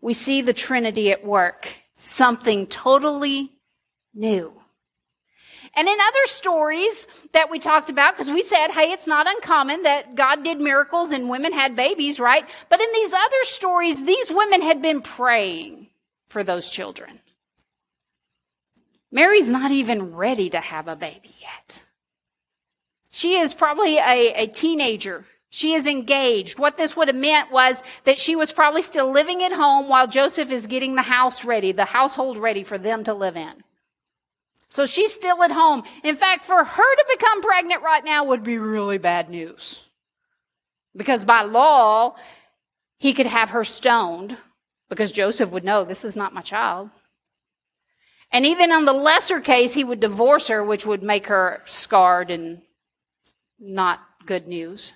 We 0.00 0.12
see 0.12 0.42
the 0.42 0.52
Trinity 0.52 1.10
at 1.10 1.24
work. 1.24 1.68
Something 1.94 2.66
totally 2.66 3.52
new. 4.14 4.59
And 5.74 5.86
in 5.86 5.98
other 6.00 6.26
stories 6.26 7.06
that 7.32 7.50
we 7.50 7.58
talked 7.58 7.90
about, 7.90 8.14
because 8.14 8.30
we 8.30 8.42
said, 8.42 8.68
hey, 8.68 8.90
it's 8.90 9.06
not 9.06 9.28
uncommon 9.28 9.84
that 9.84 10.16
God 10.16 10.42
did 10.42 10.60
miracles 10.60 11.12
and 11.12 11.28
women 11.28 11.52
had 11.52 11.76
babies, 11.76 12.18
right? 12.18 12.44
But 12.68 12.80
in 12.80 12.92
these 12.92 13.12
other 13.12 13.44
stories, 13.44 14.04
these 14.04 14.32
women 14.32 14.62
had 14.62 14.82
been 14.82 15.00
praying 15.00 15.86
for 16.28 16.42
those 16.42 16.70
children. 16.70 17.20
Mary's 19.12 19.50
not 19.50 19.70
even 19.70 20.14
ready 20.14 20.50
to 20.50 20.60
have 20.60 20.88
a 20.88 20.96
baby 20.96 21.34
yet. 21.40 21.84
She 23.10 23.36
is 23.36 23.54
probably 23.54 23.98
a, 23.98 24.44
a 24.44 24.46
teenager. 24.46 25.24
She 25.50 25.74
is 25.74 25.86
engaged. 25.86 26.58
What 26.58 26.76
this 26.76 26.96
would 26.96 27.08
have 27.08 27.16
meant 27.16 27.50
was 27.50 27.82
that 28.04 28.20
she 28.20 28.36
was 28.36 28.52
probably 28.52 28.82
still 28.82 29.10
living 29.10 29.42
at 29.42 29.52
home 29.52 29.88
while 29.88 30.06
Joseph 30.06 30.50
is 30.52 30.68
getting 30.68 30.94
the 30.94 31.02
house 31.02 31.44
ready, 31.44 31.72
the 31.72 31.84
household 31.84 32.38
ready 32.38 32.62
for 32.62 32.78
them 32.78 33.02
to 33.04 33.14
live 33.14 33.36
in. 33.36 33.64
So 34.70 34.86
she's 34.86 35.12
still 35.12 35.42
at 35.42 35.50
home. 35.50 35.82
In 36.04 36.14
fact, 36.14 36.44
for 36.44 36.64
her 36.64 36.96
to 36.96 37.06
become 37.10 37.42
pregnant 37.42 37.82
right 37.82 38.04
now 38.04 38.24
would 38.24 38.44
be 38.44 38.56
really 38.56 38.98
bad 38.98 39.28
news. 39.28 39.84
Because 40.96 41.24
by 41.24 41.42
law, 41.42 42.14
he 42.98 43.12
could 43.12 43.26
have 43.26 43.50
her 43.50 43.64
stoned 43.64 44.36
because 44.88 45.10
Joseph 45.10 45.50
would 45.50 45.64
know 45.64 45.82
this 45.82 46.04
is 46.04 46.16
not 46.16 46.32
my 46.32 46.40
child. 46.40 46.90
And 48.30 48.46
even 48.46 48.70
on 48.70 48.84
the 48.84 48.92
lesser 48.92 49.40
case, 49.40 49.74
he 49.74 49.82
would 49.82 49.98
divorce 49.98 50.46
her, 50.48 50.62
which 50.62 50.86
would 50.86 51.02
make 51.02 51.26
her 51.26 51.62
scarred 51.66 52.30
and 52.30 52.62
not 53.58 54.00
good 54.24 54.46
news. 54.46 54.94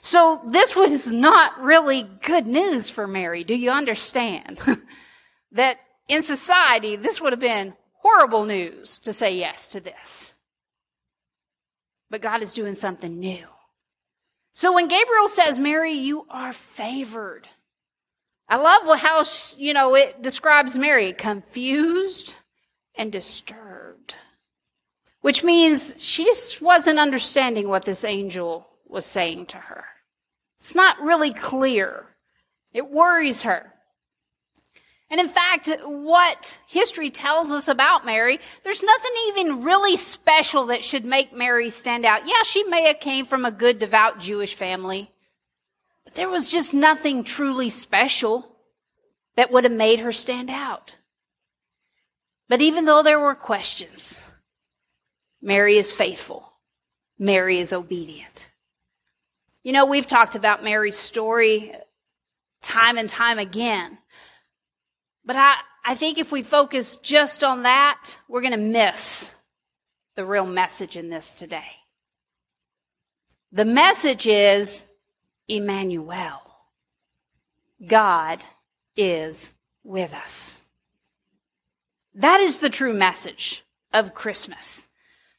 So 0.00 0.40
this 0.46 0.74
was 0.76 1.12
not 1.12 1.60
really 1.60 2.04
good 2.22 2.46
news 2.46 2.88
for 2.88 3.06
Mary. 3.06 3.44
Do 3.44 3.54
you 3.54 3.70
understand? 3.70 4.60
that 5.52 5.78
in 6.08 6.22
society, 6.22 6.96
this 6.96 7.20
would 7.20 7.34
have 7.34 7.40
been 7.40 7.74
horrible 8.02 8.44
news 8.44 8.98
to 8.98 9.12
say 9.12 9.36
yes 9.36 9.68
to 9.68 9.80
this. 9.80 10.34
But 12.10 12.20
God 12.20 12.42
is 12.42 12.52
doing 12.52 12.74
something 12.74 13.18
new. 13.18 13.46
So 14.54 14.72
when 14.72 14.88
Gabriel 14.88 15.28
says, 15.28 15.58
Mary, 15.58 15.92
you 15.92 16.26
are 16.28 16.52
favored. 16.52 17.48
I 18.48 18.56
love 18.56 18.98
how, 18.98 19.22
you 19.56 19.72
know, 19.72 19.94
it 19.94 20.20
describes 20.20 20.76
Mary 20.76 21.12
confused 21.14 22.34
and 22.94 23.10
disturbed, 23.10 24.16
which 25.22 25.42
means 25.42 25.94
she 26.02 26.24
just 26.24 26.60
wasn't 26.60 26.98
understanding 26.98 27.68
what 27.68 27.84
this 27.84 28.04
angel 28.04 28.68
was 28.86 29.06
saying 29.06 29.46
to 29.46 29.56
her. 29.56 29.84
It's 30.58 30.74
not 30.74 31.00
really 31.00 31.32
clear. 31.32 32.04
It 32.74 32.90
worries 32.90 33.42
her. 33.42 33.71
And 35.12 35.20
in 35.20 35.28
fact, 35.28 35.68
what 35.84 36.58
history 36.66 37.10
tells 37.10 37.50
us 37.50 37.68
about 37.68 38.06
Mary, 38.06 38.40
there's 38.62 38.82
nothing 38.82 39.12
even 39.28 39.62
really 39.62 39.98
special 39.98 40.66
that 40.66 40.82
should 40.82 41.04
make 41.04 41.36
Mary 41.36 41.68
stand 41.68 42.06
out. 42.06 42.26
Yeah, 42.26 42.42
she 42.46 42.64
may 42.64 42.86
have 42.86 42.98
came 42.98 43.26
from 43.26 43.44
a 43.44 43.50
good, 43.50 43.78
devout 43.78 44.18
Jewish 44.18 44.54
family, 44.54 45.12
but 46.04 46.14
there 46.14 46.30
was 46.30 46.50
just 46.50 46.72
nothing 46.72 47.24
truly 47.24 47.68
special 47.68 48.56
that 49.36 49.52
would 49.52 49.64
have 49.64 49.72
made 49.72 49.98
her 49.98 50.12
stand 50.12 50.48
out. 50.48 50.96
But 52.48 52.62
even 52.62 52.86
though 52.86 53.02
there 53.02 53.20
were 53.20 53.34
questions, 53.34 54.22
Mary 55.42 55.76
is 55.76 55.92
faithful. 55.92 56.54
Mary 57.18 57.58
is 57.58 57.74
obedient. 57.74 58.50
You 59.62 59.72
know, 59.72 59.84
we've 59.84 60.06
talked 60.06 60.36
about 60.36 60.64
Mary's 60.64 60.96
story 60.96 61.72
time 62.62 62.96
and 62.96 63.10
time 63.10 63.38
again. 63.38 63.98
But 65.24 65.36
I, 65.36 65.56
I 65.84 65.94
think 65.94 66.18
if 66.18 66.32
we 66.32 66.42
focus 66.42 66.96
just 66.96 67.44
on 67.44 67.62
that, 67.62 68.16
we're 68.28 68.40
going 68.40 68.52
to 68.52 68.58
miss 68.58 69.34
the 70.16 70.24
real 70.24 70.46
message 70.46 70.96
in 70.96 71.10
this 71.10 71.34
today. 71.34 71.70
The 73.52 73.64
message 73.64 74.26
is 74.26 74.86
Emmanuel. 75.48 76.40
God 77.86 78.42
is 78.96 79.52
with 79.84 80.14
us. 80.14 80.62
That 82.14 82.40
is 82.40 82.58
the 82.58 82.70
true 82.70 82.92
message 82.92 83.64
of 83.92 84.14
Christmas. 84.14 84.88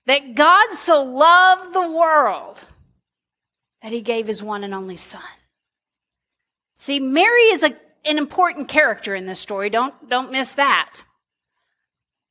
That 0.05 0.35
God 0.35 0.71
so 0.71 1.03
loved 1.03 1.73
the 1.73 1.89
world 1.89 2.67
that 3.81 3.91
he 3.91 4.01
gave 4.01 4.27
his 4.27 4.43
one 4.43 4.63
and 4.63 4.73
only 4.73 4.95
son. 4.95 5.21
See, 6.75 6.99
Mary 6.99 7.43
is 7.43 7.63
a, 7.63 7.75
an 8.05 8.17
important 8.17 8.67
character 8.67 9.15
in 9.15 9.25
this 9.25 9.39
story. 9.39 9.69
Don't, 9.69 10.09
don't 10.09 10.31
miss 10.31 10.53
that. 10.55 11.03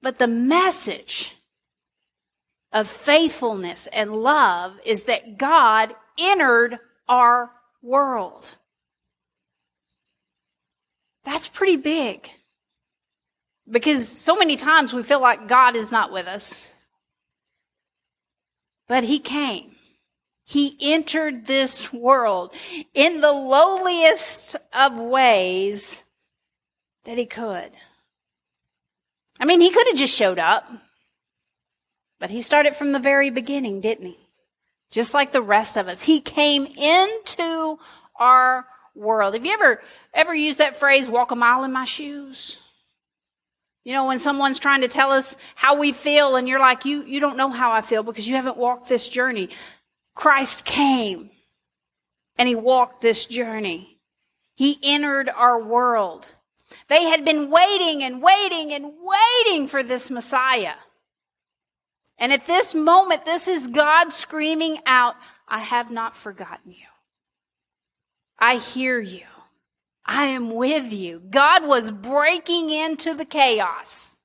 But 0.01 0.19
the 0.19 0.29
message 0.29 1.35
of 2.73 2.89
faithfulness 2.89 3.87
and 3.89 4.17
love 4.17 4.79
is 4.85 5.05
that 5.05 5.39
God 5.39 5.95
entered 6.19 6.79
our 7.09 7.51
world. 7.83 8.57
That's 11.25 11.49
pretty 11.49 11.77
big. 11.77 12.31
Because 13.71 14.09
so 14.09 14.37
many 14.37 14.57
times 14.57 14.93
we 14.93 15.03
feel 15.03 15.21
like 15.21 15.49
God 15.49 15.77
is 15.77 15.93
not 15.93 16.13
with 16.13 16.27
us. 16.27 16.75
But 18.89 19.05
He 19.05 19.19
came. 19.19 19.77
He 20.53 20.77
entered 20.83 21.47
this 21.47 21.95
world 21.95 22.53
in 22.93 23.23
the 23.23 23.33
lowliest 23.33 24.55
of 24.75 24.99
ways 24.99 26.05
that 27.05 27.17
He 27.17 27.25
could. 27.25 27.71
I 29.41 29.47
mean, 29.47 29.63
He 29.63 29.71
could 29.71 29.87
have 29.87 29.97
just 29.97 30.15
showed 30.15 30.39
up. 30.39 30.69
But 32.21 32.29
He 32.29 32.43
started 32.43 32.77
from 32.77 32.93
the 32.93 32.99
very 32.99 33.31
beginning, 33.31 33.81
didn't 33.81 34.09
He? 34.09 34.19
Just 34.91 35.15
like 35.15 35.33
the 35.33 35.41
rest 35.41 35.79
of 35.79 35.89
us. 35.89 36.03
He 36.03 36.21
came 36.21 36.67
into 36.67 37.79
our 38.21 38.67
world. 38.95 39.33
Have 39.33 39.47
you 39.47 39.55
ever 39.55 39.81
ever 40.13 40.35
used 40.35 40.59
that 40.59 40.77
phrase, 40.77 41.09
walk 41.09 41.31
a 41.31 41.35
mile 41.35 41.65
in 41.65 41.73
my 41.73 41.87
shoes? 41.87 42.59
You 43.85 43.95
know, 43.95 44.05
when 44.05 44.19
someone's 44.19 44.59
trying 44.59 44.83
to 44.83 44.89
tell 44.89 45.13
us 45.13 45.39
how 45.55 45.79
we 45.79 45.93
feel 45.93 46.37
and 46.37 46.47
you're 46.47 46.61
like, 46.61 46.85
you, 46.85 47.05
you 47.05 47.21
don't 47.21 47.39
know 47.39 47.49
how 47.49 47.73
I 47.73 47.81
feel 47.81 48.03
because 48.03 48.29
you 48.29 48.37
haven't 48.37 48.59
walked 48.59 48.91
this 48.91 49.09
journey. 49.09 49.49
Christ 50.15 50.65
came 50.65 51.31
and 52.37 52.49
he 52.49 52.55
walked 52.55 53.01
this 53.01 53.27
journey. 53.27 53.99
He 54.55 54.79
entered 54.83 55.29
our 55.29 55.63
world. 55.63 56.29
They 56.89 57.05
had 57.05 57.25
been 57.25 57.51
waiting 57.51 58.03
and 58.03 58.23
waiting 58.23 58.73
and 58.73 58.93
waiting 59.01 59.67
for 59.67 59.83
this 59.83 60.11
Messiah. 60.11 60.75
And 62.19 62.33
at 62.33 62.47
this 62.47 62.75
moment, 62.75 63.25
this 63.25 63.49
is 63.49 63.67
God 63.67 64.13
screaming 64.13 64.79
out, 64.87 65.17
I 65.49 65.61
have 65.61 65.91
not 65.91 66.17
forgotten 66.17 66.73
you. 66.73 66.87
I 68.39 68.57
hear 68.57 69.01
you. 69.01 69.25
I 70.05 70.27
am 70.27 70.55
with 70.55 70.93
you. 70.93 71.21
God 71.31 71.67
was 71.67 71.91
breaking 71.91 72.71
into 72.71 73.15
the 73.15 73.25
chaos. 73.25 74.17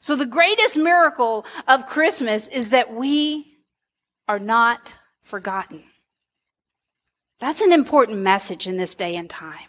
So 0.00 0.14
the 0.14 0.26
greatest 0.26 0.76
miracle 0.76 1.44
of 1.66 1.86
Christmas 1.86 2.46
is 2.48 2.70
that 2.70 2.92
we 2.92 3.55
are 4.28 4.38
not 4.38 4.96
forgotten. 5.22 5.84
That's 7.38 7.60
an 7.60 7.72
important 7.72 8.18
message 8.18 8.66
in 8.66 8.76
this 8.76 8.94
day 8.94 9.16
and 9.16 9.28
time. 9.28 9.68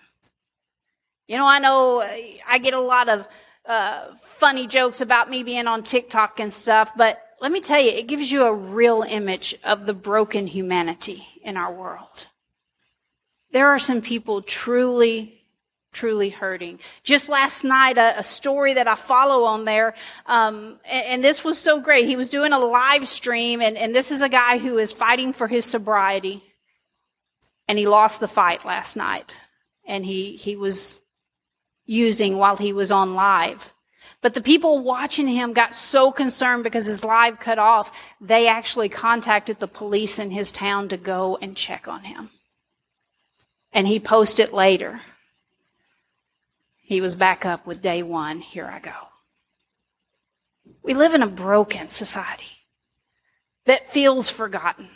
You 1.27 1.37
know, 1.37 1.45
I 1.45 1.59
know 1.59 2.01
I 2.47 2.57
get 2.59 2.73
a 2.73 2.81
lot 2.81 3.09
of 3.09 3.27
uh, 3.65 4.15
funny 4.23 4.65
jokes 4.65 5.01
about 5.01 5.29
me 5.29 5.43
being 5.43 5.67
on 5.67 5.83
TikTok 5.83 6.39
and 6.39 6.53
stuff, 6.53 6.91
but 6.95 7.21
let 7.41 7.51
me 7.51 7.59
tell 7.59 7.81
you, 7.81 7.91
it 7.91 8.07
gives 8.07 8.31
you 8.31 8.45
a 8.45 8.53
real 8.53 9.03
image 9.03 9.55
of 9.63 9.85
the 9.85 9.93
broken 9.93 10.47
humanity 10.47 11.27
in 11.43 11.57
our 11.57 11.71
world. 11.73 12.27
There 13.51 13.67
are 13.67 13.79
some 13.79 14.01
people 14.01 14.41
truly, 14.41 15.36
truly 15.97 16.29
hurting. 16.29 16.79
Just 17.03 17.27
last 17.27 17.63
night, 17.63 17.97
a, 17.97 18.19
a 18.19 18.23
story 18.23 18.75
that 18.75 18.87
I 18.87 18.93
follow 18.93 19.45
on 19.45 19.65
there, 19.65 19.95
um, 20.27 20.79
and, 20.85 21.05
and, 21.07 21.23
this 21.23 21.43
was 21.43 21.57
so 21.57 21.81
great. 21.81 22.05
He 22.05 22.15
was 22.15 22.29
doing 22.29 22.53
a 22.53 22.59
live 22.59 23.07
stream, 23.07 23.61
and, 23.61 23.75
and 23.75 23.95
this 23.95 24.11
is 24.11 24.21
a 24.21 24.29
guy 24.29 24.59
who 24.59 24.77
is 24.77 24.91
fighting 24.93 25.33
for 25.33 25.47
his 25.47 25.65
sobriety, 25.65 26.43
and 27.67 27.79
he 27.79 27.87
lost 27.87 28.19
the 28.19 28.27
fight 28.27 28.63
last 28.63 28.95
night, 28.95 29.39
and 29.87 30.05
he 30.05 30.35
he 30.35 30.55
was 30.55 31.01
using 31.85 32.37
while 32.37 32.57
he 32.57 32.73
was 32.73 32.91
on 32.91 33.15
live. 33.15 33.73
But 34.21 34.35
the 34.35 34.41
people 34.41 34.79
watching 34.79 35.27
him 35.27 35.53
got 35.53 35.73
so 35.73 36.11
concerned 36.11 36.63
because 36.63 36.85
his 36.85 37.03
live 37.03 37.39
cut 37.39 37.57
off, 37.57 37.91
they 38.21 38.47
actually 38.47 38.89
contacted 38.89 39.59
the 39.59 39.67
police 39.67 40.19
in 40.19 40.29
his 40.29 40.51
town 40.51 40.89
to 40.89 40.97
go 40.97 41.37
and 41.41 41.57
check 41.57 41.87
on 41.87 42.03
him 42.03 42.29
and 43.77 43.87
he 43.87 43.99
posted 43.99 44.51
later. 44.51 44.99
He 46.87 47.01
was 47.01 47.15
back 47.15 47.45
up 47.45 47.67
with 47.67 47.81
day 47.81 48.01
one. 48.01 48.39
Here 48.39 48.65
I 48.65 48.79
go. 48.79 48.93
We 50.83 50.93
live 50.93 51.13
in 51.13 51.21
a 51.21 51.27
broken 51.27 51.89
society 51.89 52.63
that 53.65 53.89
feels 53.89 54.29
forgotten. 54.29 54.87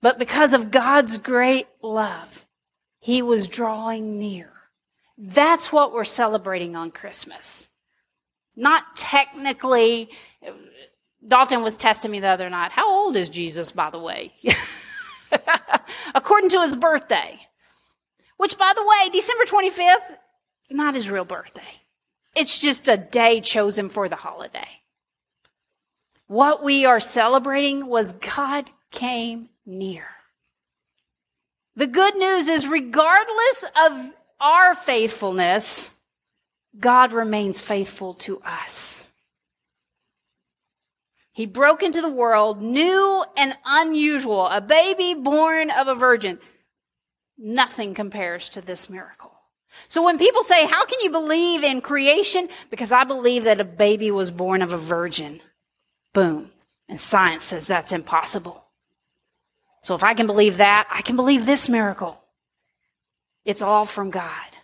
But 0.00 0.18
because 0.18 0.52
of 0.52 0.72
God's 0.72 1.18
great 1.18 1.68
love, 1.80 2.44
He 2.98 3.22
was 3.22 3.46
drawing 3.46 4.18
near. 4.18 4.50
That's 5.16 5.70
what 5.70 5.92
we're 5.92 6.02
celebrating 6.02 6.74
on 6.74 6.90
Christmas. 6.90 7.68
Not 8.56 8.96
technically, 8.96 10.10
Dalton 11.24 11.62
was 11.62 11.76
testing 11.76 12.10
me 12.10 12.18
the 12.18 12.26
other 12.26 12.50
night. 12.50 12.72
How 12.72 12.90
old 12.90 13.16
is 13.16 13.28
Jesus, 13.28 13.70
by 13.70 13.90
the 13.90 14.00
way? 14.00 14.32
according 16.16 16.50
to 16.50 16.62
his 16.62 16.74
birthday. 16.74 17.38
Which, 18.38 18.58
by 18.58 18.72
the 18.74 18.82
way, 18.82 19.10
December 19.12 19.44
25th, 19.44 20.16
not 20.74 20.94
his 20.94 21.10
real 21.10 21.24
birthday. 21.24 21.62
It's 22.34 22.58
just 22.58 22.88
a 22.88 22.96
day 22.96 23.40
chosen 23.40 23.88
for 23.88 24.08
the 24.08 24.16
holiday. 24.16 24.68
What 26.26 26.64
we 26.64 26.86
are 26.86 27.00
celebrating 27.00 27.86
was 27.86 28.14
God 28.14 28.70
came 28.90 29.50
near. 29.66 30.06
The 31.76 31.86
good 31.86 32.16
news 32.16 32.48
is, 32.48 32.66
regardless 32.66 33.64
of 33.84 34.14
our 34.40 34.74
faithfulness, 34.74 35.94
God 36.78 37.12
remains 37.12 37.60
faithful 37.60 38.14
to 38.14 38.40
us. 38.42 39.12
He 41.32 41.46
broke 41.46 41.82
into 41.82 42.02
the 42.02 42.10
world 42.10 42.60
new 42.60 43.24
and 43.36 43.56
unusual, 43.64 44.46
a 44.48 44.60
baby 44.60 45.14
born 45.14 45.70
of 45.70 45.88
a 45.88 45.94
virgin. 45.94 46.38
Nothing 47.38 47.94
compares 47.94 48.50
to 48.50 48.60
this 48.60 48.90
miracle. 48.90 49.32
So 49.88 50.02
when 50.02 50.18
people 50.18 50.42
say, 50.42 50.66
how 50.66 50.84
can 50.84 51.00
you 51.00 51.10
believe 51.10 51.62
in 51.62 51.80
creation? 51.80 52.48
Because 52.70 52.92
I 52.92 53.04
believe 53.04 53.44
that 53.44 53.60
a 53.60 53.64
baby 53.64 54.10
was 54.10 54.30
born 54.30 54.62
of 54.62 54.72
a 54.72 54.78
virgin. 54.78 55.40
Boom. 56.12 56.50
And 56.88 57.00
science 57.00 57.44
says 57.44 57.66
that's 57.66 57.92
impossible. 57.92 58.64
So 59.82 59.94
if 59.94 60.04
I 60.04 60.14
can 60.14 60.26
believe 60.26 60.58
that, 60.58 60.86
I 60.90 61.02
can 61.02 61.16
believe 61.16 61.46
this 61.46 61.68
miracle. 61.68 62.20
It's 63.44 63.62
all 63.62 63.84
from 63.84 64.10
God. 64.10 64.56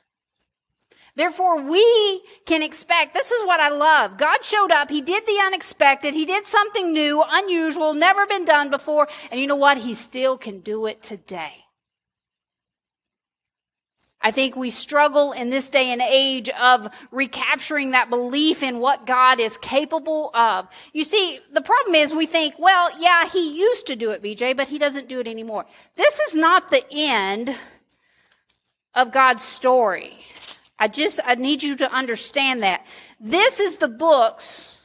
Therefore, 1.16 1.60
we 1.62 2.22
can 2.46 2.62
expect, 2.62 3.12
this 3.12 3.32
is 3.32 3.44
what 3.44 3.58
I 3.58 3.70
love. 3.70 4.18
God 4.18 4.44
showed 4.44 4.70
up. 4.70 4.88
He 4.88 5.00
did 5.00 5.26
the 5.26 5.42
unexpected. 5.46 6.14
He 6.14 6.24
did 6.24 6.46
something 6.46 6.92
new, 6.92 7.24
unusual, 7.28 7.92
never 7.92 8.24
been 8.24 8.44
done 8.44 8.70
before. 8.70 9.08
And 9.32 9.40
you 9.40 9.48
know 9.48 9.56
what? 9.56 9.78
He 9.78 9.94
still 9.94 10.38
can 10.38 10.60
do 10.60 10.86
it 10.86 11.02
today. 11.02 11.64
I 14.20 14.32
think 14.32 14.56
we 14.56 14.70
struggle 14.70 15.32
in 15.32 15.50
this 15.50 15.70
day 15.70 15.92
and 15.92 16.02
age 16.02 16.48
of 16.50 16.88
recapturing 17.12 17.92
that 17.92 18.10
belief 18.10 18.64
in 18.64 18.80
what 18.80 19.06
God 19.06 19.38
is 19.38 19.56
capable 19.58 20.30
of. 20.34 20.66
You 20.92 21.04
see, 21.04 21.38
the 21.52 21.62
problem 21.62 21.94
is 21.94 22.12
we 22.12 22.26
think, 22.26 22.54
well, 22.58 22.90
yeah, 22.98 23.28
he 23.28 23.58
used 23.58 23.86
to 23.86 23.96
do 23.96 24.10
it, 24.10 24.22
BJ, 24.22 24.56
but 24.56 24.68
he 24.68 24.78
doesn't 24.78 25.08
do 25.08 25.20
it 25.20 25.28
anymore. 25.28 25.66
This 25.94 26.18
is 26.18 26.34
not 26.34 26.70
the 26.70 26.84
end 26.90 27.54
of 28.94 29.12
God's 29.12 29.44
story. 29.44 30.18
I 30.80 30.88
just, 30.88 31.20
I 31.24 31.36
need 31.36 31.62
you 31.62 31.76
to 31.76 31.92
understand 31.92 32.64
that. 32.64 32.86
This 33.20 33.60
is 33.60 33.76
the 33.76 33.88
books 33.88 34.80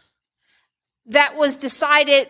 that 1.07 1.35
was 1.35 1.57
decided 1.57 2.29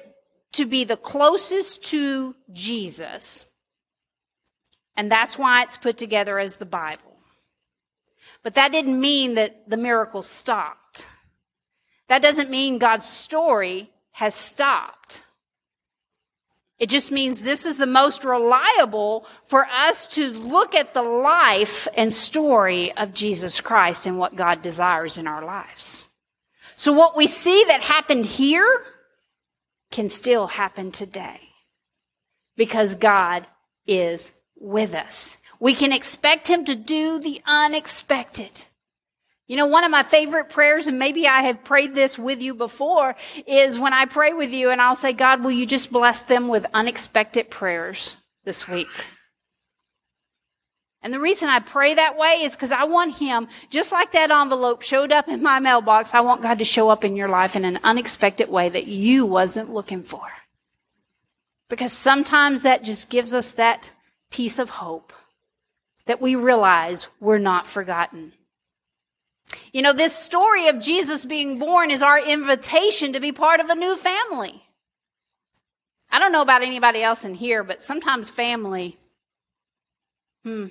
to 0.53 0.65
be 0.65 0.85
the 0.85 0.97
closest 0.97 1.83
to 1.85 2.35
Jesus. 2.53 3.45
And 4.95 5.11
that's 5.11 5.37
why 5.37 5.63
it's 5.63 5.77
put 5.77 5.97
together 5.97 6.39
as 6.39 6.57
the 6.57 6.65
Bible. 6.65 7.17
But 8.43 8.55
that 8.55 8.71
didn't 8.71 8.99
mean 8.99 9.35
that 9.35 9.69
the 9.69 9.77
miracle 9.77 10.21
stopped. 10.21 11.07
That 12.09 12.21
doesn't 12.21 12.49
mean 12.49 12.77
God's 12.77 13.07
story 13.07 13.89
has 14.11 14.35
stopped. 14.35 15.23
It 16.77 16.89
just 16.89 17.11
means 17.11 17.39
this 17.39 17.65
is 17.65 17.77
the 17.77 17.87
most 17.87 18.25
reliable 18.25 19.25
for 19.45 19.65
us 19.65 20.07
to 20.09 20.31
look 20.31 20.75
at 20.75 20.93
the 20.93 21.01
life 21.01 21.87
and 21.95 22.11
story 22.11 22.91
of 22.97 23.13
Jesus 23.13 23.61
Christ 23.61 24.05
and 24.05 24.19
what 24.19 24.35
God 24.35 24.61
desires 24.61 25.17
in 25.17 25.27
our 25.27 25.45
lives. 25.45 26.07
So 26.75 26.91
what 26.91 27.15
we 27.15 27.27
see 27.27 27.63
that 27.67 27.81
happened 27.81 28.25
here 28.25 28.83
can 29.91 30.09
still 30.09 30.47
happen 30.47 30.91
today 30.91 31.39
because 32.57 32.95
God 32.95 33.47
is 33.87 34.33
with 34.55 34.93
us. 34.93 35.37
We 35.59 35.75
can 35.75 35.93
expect 35.93 36.47
him 36.47 36.65
to 36.65 36.75
do 36.75 37.19
the 37.19 37.41
unexpected. 37.45 38.65
You 39.47 39.57
know, 39.57 39.65
one 39.65 39.83
of 39.83 39.91
my 39.91 40.03
favorite 40.03 40.49
prayers, 40.49 40.87
and 40.87 40.97
maybe 40.97 41.27
I 41.27 41.41
have 41.41 41.63
prayed 41.63 41.95
this 41.95 42.17
with 42.17 42.41
you 42.41 42.53
before, 42.53 43.15
is 43.45 43.77
when 43.77 43.93
I 43.93 44.05
pray 44.05 44.33
with 44.33 44.51
you 44.51 44.71
and 44.71 44.81
I'll 44.81 44.95
say, 44.95 45.13
God, 45.13 45.43
will 45.43 45.51
you 45.51 45.65
just 45.65 45.91
bless 45.91 46.21
them 46.21 46.47
with 46.47 46.65
unexpected 46.73 47.49
prayers 47.49 48.15
this 48.45 48.67
week? 48.67 48.87
And 51.03 51.13
the 51.13 51.19
reason 51.19 51.49
I 51.49 51.59
pray 51.59 51.93
that 51.93 52.17
way 52.17 52.39
is 52.43 52.55
because 52.55 52.71
I 52.71 52.85
want 52.85 53.17
Him, 53.17 53.49
just 53.69 53.91
like 53.91 54.13
that 54.13 54.31
envelope 54.31 54.81
showed 54.81 55.11
up 55.11 55.27
in 55.27 55.43
my 55.43 55.59
mailbox, 55.59 56.13
I 56.13 56.21
want 56.21 56.41
God 56.41 56.59
to 56.59 56.65
show 56.65 56.89
up 56.89 57.03
in 57.03 57.17
your 57.17 57.27
life 57.27 57.57
in 57.57 57.65
an 57.65 57.79
unexpected 57.83 58.49
way 58.49 58.69
that 58.69 58.87
you 58.87 59.25
wasn't 59.25 59.73
looking 59.73 60.03
for. 60.03 60.25
Because 61.69 61.91
sometimes 61.91 62.63
that 62.63 62.83
just 62.83 63.09
gives 63.09 63.33
us 63.33 63.51
that 63.53 63.91
piece 64.33 64.59
of 64.59 64.69
hope 64.69 65.13
that 66.05 66.21
we 66.21 66.35
realize 66.35 67.07
we're 67.21 67.37
not 67.37 67.67
forgotten. 67.67 68.33
You 69.71 69.81
know, 69.81 69.93
this 69.93 70.15
story 70.15 70.67
of 70.67 70.81
Jesus 70.81 71.23
being 71.23 71.59
born 71.59 71.91
is 71.91 72.01
our 72.01 72.19
invitation 72.19 73.13
to 73.13 73.19
be 73.19 73.31
part 73.31 73.59
of 73.59 73.69
a 73.69 73.75
new 73.75 73.95
family. 73.95 74.61
I 76.11 76.19
don't 76.19 76.31
know 76.31 76.41
about 76.41 76.63
anybody 76.63 77.01
else 77.01 77.25
in 77.25 77.35
here, 77.35 77.63
but 77.63 77.81
sometimes 77.81 78.29
family, 78.31 78.97
hmm, 80.43 80.67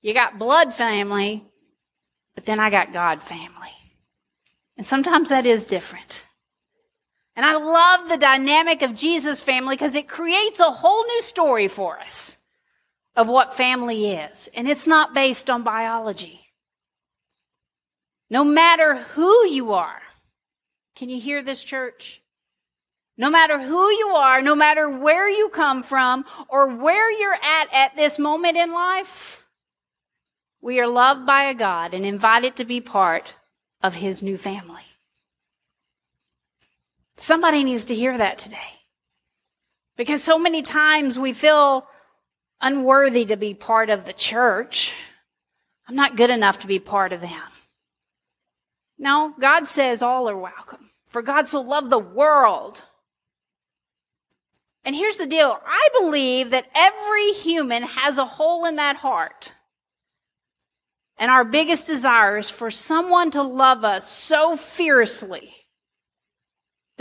you 0.00 0.14
got 0.14 0.38
blood 0.38 0.74
family, 0.74 1.44
but 2.34 2.46
then 2.46 2.58
I 2.58 2.70
got 2.70 2.92
God 2.92 3.22
family. 3.22 3.72
And 4.76 4.86
sometimes 4.86 5.28
that 5.28 5.46
is 5.46 5.66
different. 5.66 6.24
And 7.34 7.46
I 7.46 7.54
love 7.54 8.08
the 8.08 8.18
dynamic 8.18 8.82
of 8.82 8.94
Jesus 8.94 9.40
family 9.40 9.74
because 9.74 9.94
it 9.94 10.08
creates 10.08 10.60
a 10.60 10.64
whole 10.64 11.04
new 11.04 11.22
story 11.22 11.68
for 11.68 11.98
us 11.98 12.36
of 13.16 13.28
what 13.28 13.54
family 13.54 14.10
is. 14.10 14.50
And 14.54 14.68
it's 14.68 14.86
not 14.86 15.14
based 15.14 15.48
on 15.48 15.62
biology. 15.62 16.40
No 18.28 18.44
matter 18.44 18.96
who 18.96 19.46
you 19.46 19.72
are, 19.72 20.02
can 20.94 21.08
you 21.08 21.20
hear 21.20 21.42
this, 21.42 21.62
church? 21.62 22.22
No 23.16 23.30
matter 23.30 23.58
who 23.60 23.90
you 23.90 24.08
are, 24.08 24.42
no 24.42 24.54
matter 24.54 24.88
where 24.88 25.28
you 25.28 25.48
come 25.50 25.82
from 25.82 26.24
or 26.48 26.68
where 26.68 27.10
you're 27.12 27.34
at 27.34 27.68
at 27.72 27.96
this 27.96 28.18
moment 28.18 28.56
in 28.56 28.72
life, 28.72 29.46
we 30.60 30.80
are 30.80 30.86
loved 30.86 31.26
by 31.26 31.44
a 31.44 31.54
God 31.54 31.92
and 31.92 32.06
invited 32.06 32.56
to 32.56 32.64
be 32.64 32.80
part 32.80 33.36
of 33.82 33.96
his 33.96 34.22
new 34.22 34.38
family. 34.38 34.84
Somebody 37.16 37.64
needs 37.64 37.86
to 37.86 37.94
hear 37.94 38.16
that 38.16 38.38
today. 38.38 38.58
Because 39.96 40.22
so 40.22 40.38
many 40.38 40.62
times 40.62 41.18
we 41.18 41.32
feel 41.32 41.86
unworthy 42.60 43.24
to 43.26 43.36
be 43.36 43.54
part 43.54 43.90
of 43.90 44.04
the 44.04 44.12
church. 44.12 44.94
I'm 45.88 45.96
not 45.96 46.16
good 46.16 46.30
enough 46.30 46.60
to 46.60 46.66
be 46.66 46.78
part 46.78 47.12
of 47.12 47.20
them. 47.20 47.40
No, 48.98 49.34
God 49.38 49.66
says 49.66 50.00
all 50.00 50.28
are 50.28 50.36
welcome. 50.36 50.90
For 51.08 51.22
God 51.22 51.46
so 51.46 51.60
loved 51.60 51.90
the 51.90 51.98
world. 51.98 52.82
And 54.84 54.96
here's 54.96 55.18
the 55.18 55.26
deal. 55.26 55.60
I 55.64 55.88
believe 56.00 56.50
that 56.50 56.68
every 56.74 57.32
human 57.32 57.82
has 57.82 58.18
a 58.18 58.24
hole 58.24 58.64
in 58.64 58.76
that 58.76 58.96
heart. 58.96 59.54
And 61.18 61.30
our 61.30 61.44
biggest 61.44 61.86
desire 61.86 62.38
is 62.38 62.50
for 62.50 62.70
someone 62.70 63.30
to 63.32 63.42
love 63.42 63.84
us 63.84 64.08
so 64.08 64.56
fiercely 64.56 65.54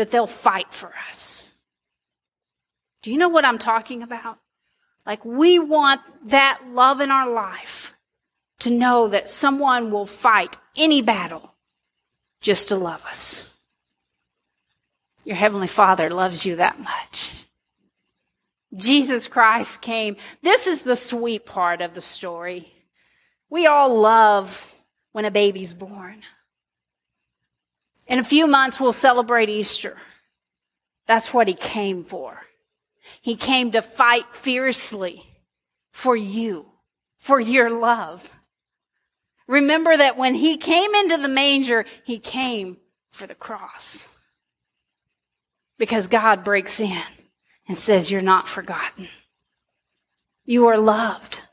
that 0.02 0.10
they'll 0.10 0.26
fight 0.26 0.74
for 0.74 0.92
us. 1.08 1.54
Do 3.04 3.12
you 3.12 3.20
know 3.20 3.30
what 3.30 3.46
I'm 3.46 3.60
talking 3.60 4.02
about? 4.02 4.40
Like 5.06 5.24
we 5.24 5.60
want 5.60 6.02
that 6.26 6.60
love 6.72 7.02
in 7.02 7.12
our 7.12 7.30
life 7.30 7.94
to 8.62 8.72
know 8.72 9.10
that 9.10 9.30
someone 9.30 9.92
will 9.92 10.08
fight 10.08 10.58
any 10.76 11.04
battle 11.04 11.54
just 12.42 12.70
to 12.70 12.78
love 12.78 13.06
us. 13.06 13.56
Your 15.24 15.36
Heavenly 15.36 15.68
Father 15.68 16.10
loves 16.10 16.48
you 16.48 16.56
that 16.56 16.80
much. 16.80 17.46
Jesus 18.76 19.28
Christ 19.28 19.84
came. 19.84 20.16
This 20.42 20.66
is 20.66 20.82
the 20.82 20.96
sweet 20.96 21.46
part 21.46 21.82
of 21.82 21.94
the 21.94 22.02
story. 22.02 22.74
We 23.52 23.68
all 23.68 24.00
love 24.00 24.74
when 25.12 25.26
a 25.26 25.32
baby's 25.32 25.76
born. 25.76 26.24
In 28.12 28.20
a 28.20 28.26
few 28.26 28.46
months, 28.46 28.78
we'll 28.78 28.92
celebrate 28.92 29.48
Easter. 29.48 29.96
That's 31.08 31.34
what 31.34 31.48
he 31.48 31.54
came 31.54 32.04
for. 32.04 32.42
He 33.22 33.38
came 33.38 33.72
to 33.72 33.82
fight 33.82 34.26
fiercely 34.34 35.24
for 35.94 36.18
you, 36.18 36.66
for 37.20 37.40
your 37.40 37.70
love. 37.70 38.30
Remember 39.48 39.96
that 39.96 40.18
when 40.18 40.36
he 40.36 40.58
came 40.58 40.94
into 40.94 41.16
the 41.16 41.30
manger, 41.30 41.86
he 42.04 42.20
came 42.20 42.76
for 43.12 43.28
the 43.28 43.34
cross. 43.34 44.10
Because 45.78 46.08
God 46.08 46.44
breaks 46.44 46.82
in 46.82 47.02
and 47.66 47.78
says, 47.78 48.12
You're 48.12 48.22
not 48.22 48.46
forgotten. 48.46 49.08
You 50.44 50.68
are 50.68 50.78
loved. 50.78 51.44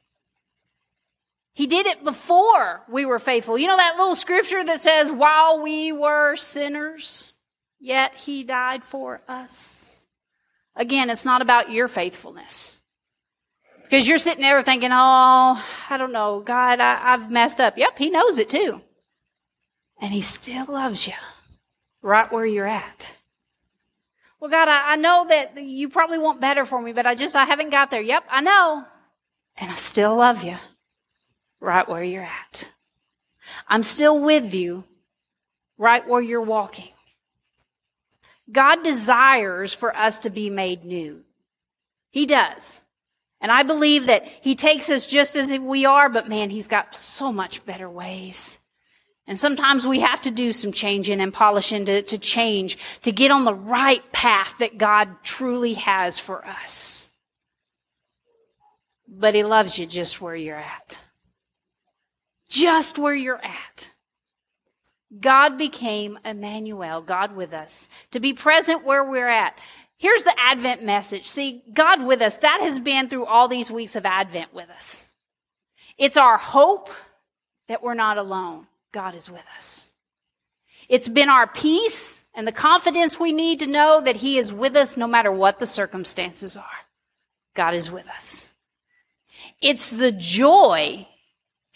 He 1.59 1.67
did 1.67 1.87
it 1.87 2.05
before 2.05 2.85
we 2.89 3.05
were 3.05 3.19
faithful. 3.19 3.59
You 3.59 3.67
know 3.67 3.77
that 3.77 3.97
little 3.99 4.15
scripture 4.15 4.63
that 4.63 4.81
says, 4.81 5.11
While 5.11 5.61
we 5.61 5.91
were 5.91 6.37
sinners, 6.37 7.33
yet 7.81 8.15
he 8.15 8.45
died 8.45 8.85
for 8.85 9.23
us? 9.27 10.01
Again, 10.77 11.11
it's 11.11 11.25
not 11.25 11.43
about 11.43 11.73
your 11.73 11.89
faithfulness. 11.89 12.79
Because 13.83 14.07
you're 14.07 14.19
sitting 14.19 14.43
there 14.43 14.63
thinking, 14.63 14.91
oh, 14.93 15.67
I 15.91 15.97
don't 15.97 16.13
know, 16.13 16.39
God, 16.39 16.79
I, 16.79 17.15
I've 17.15 17.29
messed 17.29 17.61
up. 17.61 17.77
Yep, 17.77 17.99
He 17.99 18.09
knows 18.09 18.39
it 18.39 18.51
too. 18.51 18.81
And 20.01 20.13
He 20.13 20.21
still 20.21 20.67
loves 20.67 21.09
you 21.09 21.15
right 22.03 22.31
where 22.31 22.47
you're 22.47 22.69
at. 22.69 23.17
Well, 24.39 24.49
God, 24.49 24.69
I, 24.69 24.93
I 24.93 24.95
know 24.95 25.27
that 25.29 25.61
you 25.61 25.89
probably 25.89 26.19
want 26.19 26.41
better 26.41 26.65
for 26.65 26.81
me, 26.81 26.93
but 26.93 27.05
I 27.05 27.17
just, 27.17 27.35
I 27.35 27.47
haven't 27.47 27.71
got 27.71 27.91
there. 27.91 28.01
Yep, 28.01 28.27
I 28.31 28.43
know. 28.43 28.85
And 29.57 29.73
I 29.73 29.75
still 29.75 30.15
love 30.15 30.45
you 30.45 30.57
right 31.61 31.89
where 31.89 32.05
you're 32.05 32.23
at. 32.23 32.71
I'm 33.67 33.83
still 33.83 34.19
with 34.21 34.55
you 34.55 34.85
right 35.77 36.07
where 36.07 36.23
you're 36.23 36.41
walking. 36.43 36.93
God 38.51 38.83
desires 38.83 39.75
for 39.75 39.95
us 39.97 40.21
to 40.21 40.31
be 40.31 40.51
made 40.51 40.85
new. 40.85 41.23
He 42.11 42.27
does. 42.27 42.83
And 43.41 43.53
I 43.53 43.63
believe 43.63 44.07
that 44.07 44.27
he 44.27 44.55
takes 44.55 44.91
us 44.91 45.07
just 45.07 45.37
as 45.37 45.57
we 45.59 45.85
are, 45.85 46.09
but 46.09 46.29
man, 46.29 46.51
he's 46.51 46.67
got 46.67 46.95
so 46.95 47.33
much 47.33 47.65
better 47.65 47.89
ways. 47.89 48.59
And 49.27 49.39
sometimes 49.39 49.87
we 49.87 50.01
have 50.01 50.23
to 50.23 50.31
do 50.31 50.53
some 50.53 50.73
changing 50.73 51.21
and 51.21 51.33
polishing 51.33 51.85
to, 51.85 52.03
to 52.03 52.19
change, 52.19 52.79
to 53.03 53.13
get 53.13 53.31
on 53.31 53.45
the 53.45 53.55
right 53.55 54.11
path 54.11 54.57
that 54.59 54.79
God 54.79 55.23
truly 55.23 55.75
has 55.75 56.19
for 56.19 56.45
us. 56.47 57.11
But 59.07 59.35
he 59.35 59.45
loves 59.45 59.79
you 59.79 59.87
just 59.87 60.21
where 60.21 60.35
you're 60.35 60.57
at. 60.57 60.99
Just 62.49 62.99
where 62.99 63.15
you're 63.15 63.45
at. 63.45 63.91
God 65.21 65.57
became 65.57 66.19
Emmanuel, 66.25 67.01
God 67.01 67.35
with 67.35 67.55
us, 67.55 67.89
to 68.11 68.21
be 68.21 68.33
present 68.35 68.85
where 68.85 69.05
we're 69.05 69.29
at. 69.29 69.59
Here's 69.97 70.25
the 70.25 70.35
Advent 70.39 70.85
message. 70.85 71.27
See, 71.29 71.63
God 71.73 72.05
with 72.05 72.21
us, 72.21 72.39
that 72.39 72.61
has 72.63 72.79
been 72.79 73.09
through 73.09 73.27
all 73.27 73.49
these 73.49 73.71
weeks 73.71 73.97
of 73.97 74.07
Advent 74.07 74.53
with 74.55 74.69
us. 74.71 75.11
It's 75.97 76.17
our 76.17 76.37
hope 76.37 76.91
that 77.69 77.83
we're 77.83 77.95
not 77.95 78.19
alone. 78.19 78.67
God 78.93 79.15
is 79.15 79.31
with 79.31 79.45
us. 79.57 79.93
It's 80.89 81.09
been 81.09 81.29
our 81.29 81.47
peace 81.47 82.25
and 82.35 82.47
the 82.47 82.53
confidence 82.53 83.19
we 83.19 83.33
need 83.33 83.61
to 83.61 83.67
know 83.67 84.01
that 84.01 84.17
He 84.17 84.39
is 84.39 84.53
with 84.53 84.77
us 84.77 84.97
no 84.97 85.07
matter 85.07 85.33
what 85.33 85.59
the 85.59 85.67
circumstances 85.67 86.57
are. 86.57 86.65
God 87.55 87.75
is 87.75 87.91
with 87.91 88.09
us. 88.09 88.53
It's 89.61 89.91
the 89.91 90.13
joy 90.13 91.07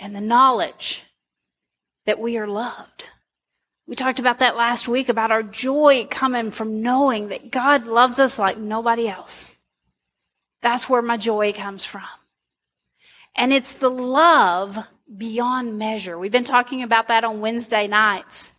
and 0.03 0.17
the 0.17 0.21
knowledge 0.21 1.05
that 2.07 2.19
we 2.19 2.37
are 2.37 2.49
loved. 2.49 3.09
We 3.87 3.95
talked 3.95 4.19
about 4.19 4.41
that 4.41 4.57
last 4.57 4.89
week 4.89 5.09
about 5.09 5.31
our 5.31 5.45
joy 5.45 6.09
coming 6.11 6.51
from 6.51 6.83
knowing 6.83 7.29
that 7.29 7.53
God 7.53 7.87
loves 7.87 8.19
us 8.19 8.39
like 8.39 8.59
nobody 8.59 9.07
else. 9.09 9.55
That's 10.61 10.89
where 10.89 11.03
my 11.03 11.17
joy 11.17 11.53
comes 11.53 11.85
from. 11.85 12.03
And 13.37 13.53
it's 13.53 13.75
the 13.75 13.91
love 13.91 14.77
beyond 15.17 15.79
measure. 15.79 16.19
We've 16.19 16.33
been 16.33 16.45
talking 16.45 16.83
about 16.83 17.09
that 17.09 17.25
on 17.25 17.41
Wednesday 17.41 17.87
nights. 17.87 18.55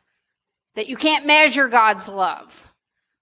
That 0.75 0.88
you 0.88 0.95
can't 0.95 1.25
measure 1.25 1.67
God's 1.67 2.08
love. 2.08 2.71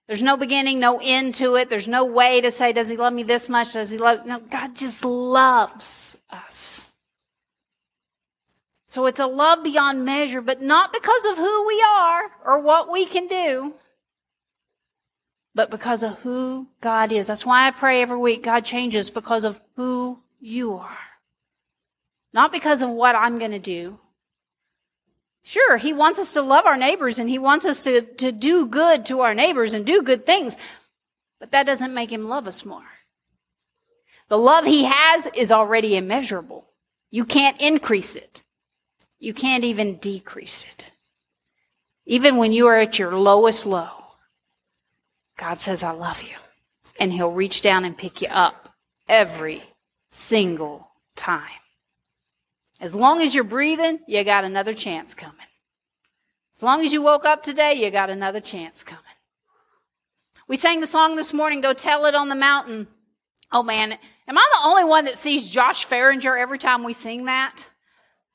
There's 0.07 0.21
no 0.21 0.37
beginning, 0.37 0.79
no 0.79 0.99
end 1.01 1.35
to 1.35 1.55
it. 1.55 1.69
There's 1.69 1.87
no 1.87 2.05
way 2.05 2.39
to 2.41 2.51
say, 2.51 2.71
does 2.71 2.89
he 2.89 2.97
love 2.97 3.13
me 3.13 3.23
this 3.23 3.49
much? 3.49 3.73
Does 3.73 3.89
he 3.89 3.97
love? 3.97 4.25
No, 4.25 4.39
God 4.39 4.75
just 4.75 5.03
loves 5.03 6.17
us. 6.29 6.90
So 8.91 9.05
it's 9.05 9.21
a 9.21 9.25
love 9.25 9.63
beyond 9.63 10.03
measure, 10.03 10.41
but 10.41 10.61
not 10.61 10.91
because 10.91 11.23
of 11.23 11.37
who 11.37 11.65
we 11.65 11.81
are 11.81 12.23
or 12.43 12.59
what 12.59 12.91
we 12.91 13.05
can 13.05 13.25
do, 13.29 13.73
but 15.55 15.71
because 15.71 16.03
of 16.03 16.19
who 16.19 16.67
God 16.81 17.13
is. 17.13 17.27
That's 17.27 17.45
why 17.45 17.65
I 17.65 17.71
pray 17.71 18.01
every 18.01 18.17
week, 18.17 18.43
God 18.43 18.65
changes 18.65 19.09
because 19.09 19.45
of 19.45 19.61
who 19.77 20.19
you 20.41 20.73
are. 20.73 20.97
Not 22.33 22.51
because 22.51 22.81
of 22.81 22.89
what 22.89 23.15
I'm 23.15 23.39
going 23.39 23.51
to 23.51 23.59
do. 23.59 23.97
Sure, 25.41 25.77
He 25.77 25.93
wants 25.93 26.19
us 26.19 26.33
to 26.33 26.41
love 26.41 26.65
our 26.65 26.75
neighbors 26.75 27.17
and 27.17 27.29
He 27.29 27.39
wants 27.39 27.63
us 27.63 27.85
to, 27.85 28.01
to 28.01 28.33
do 28.33 28.65
good 28.65 29.05
to 29.05 29.21
our 29.21 29.33
neighbors 29.33 29.73
and 29.73 29.85
do 29.85 30.01
good 30.01 30.25
things, 30.25 30.57
but 31.39 31.51
that 31.51 31.65
doesn't 31.65 31.93
make 31.93 32.11
Him 32.11 32.27
love 32.27 32.45
us 32.45 32.65
more. 32.65 32.83
The 34.27 34.37
love 34.37 34.65
He 34.65 34.83
has 34.83 35.27
is 35.27 35.49
already 35.49 35.95
immeasurable. 35.95 36.65
You 37.09 37.23
can't 37.23 37.61
increase 37.61 38.17
it. 38.17 38.43
You 39.21 39.35
can't 39.35 39.63
even 39.63 39.97
decrease 39.97 40.65
it. 40.65 40.91
Even 42.07 42.37
when 42.37 42.51
you 42.51 42.65
are 42.65 42.79
at 42.79 42.97
your 42.97 43.15
lowest 43.15 43.67
low, 43.67 43.87
God 45.37 45.59
says, 45.59 45.83
I 45.83 45.91
love 45.91 46.23
you. 46.23 46.35
And 46.99 47.13
He'll 47.13 47.31
reach 47.31 47.61
down 47.61 47.85
and 47.85 47.95
pick 47.95 48.23
you 48.23 48.29
up 48.29 48.73
every 49.07 49.61
single 50.09 50.89
time. 51.15 51.61
As 52.79 52.95
long 52.95 53.21
as 53.21 53.35
you're 53.35 53.43
breathing, 53.43 53.99
you 54.07 54.23
got 54.23 54.43
another 54.43 54.73
chance 54.73 55.13
coming. 55.13 55.37
As 56.57 56.63
long 56.63 56.83
as 56.83 56.91
you 56.91 57.03
woke 57.03 57.23
up 57.23 57.43
today, 57.43 57.75
you 57.75 57.91
got 57.91 58.09
another 58.09 58.39
chance 58.39 58.83
coming. 58.83 59.03
We 60.47 60.57
sang 60.57 60.81
the 60.81 60.87
song 60.87 61.15
this 61.15 61.31
morning, 61.31 61.61
Go 61.61 61.73
Tell 61.73 62.05
It 62.05 62.15
on 62.15 62.29
the 62.29 62.35
Mountain. 62.35 62.87
Oh 63.51 63.61
man, 63.61 63.91
am 64.27 64.37
I 64.37 64.49
the 64.51 64.67
only 64.67 64.83
one 64.83 65.05
that 65.05 65.19
sees 65.19 65.47
Josh 65.47 65.85
Farringer 65.85 66.39
every 66.39 66.57
time 66.57 66.83
we 66.83 66.93
sing 66.93 67.25
that? 67.25 67.67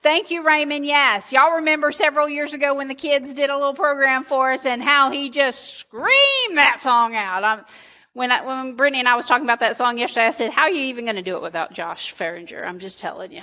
Thank 0.06 0.30
you, 0.30 0.46
Raymond. 0.46 0.86
Yes. 0.86 1.32
Y'all 1.32 1.56
remember 1.56 1.90
several 1.90 2.28
years 2.28 2.54
ago 2.54 2.76
when 2.76 2.86
the 2.86 2.94
kids 2.94 3.34
did 3.34 3.50
a 3.50 3.56
little 3.56 3.74
program 3.74 4.22
for 4.22 4.52
us 4.52 4.64
and 4.64 4.80
how 4.80 5.10
he 5.10 5.30
just 5.30 5.78
screamed 5.78 6.56
that 6.56 6.78
song 6.78 7.16
out. 7.16 7.42
I'm, 7.42 7.64
when 8.12 8.30
I, 8.30 8.46
when 8.46 8.76
Brittany 8.76 9.00
and 9.00 9.08
I 9.08 9.16
was 9.16 9.26
talking 9.26 9.42
about 9.42 9.58
that 9.58 9.74
song 9.74 9.98
yesterday, 9.98 10.26
I 10.26 10.30
said, 10.30 10.52
how 10.52 10.62
are 10.62 10.70
you 10.70 10.82
even 10.82 11.06
going 11.06 11.16
to 11.16 11.22
do 11.22 11.34
it 11.34 11.42
without 11.42 11.72
Josh 11.72 12.14
Farringer? 12.14 12.64
I'm 12.64 12.78
just 12.78 13.00
telling 13.00 13.32
you. 13.32 13.42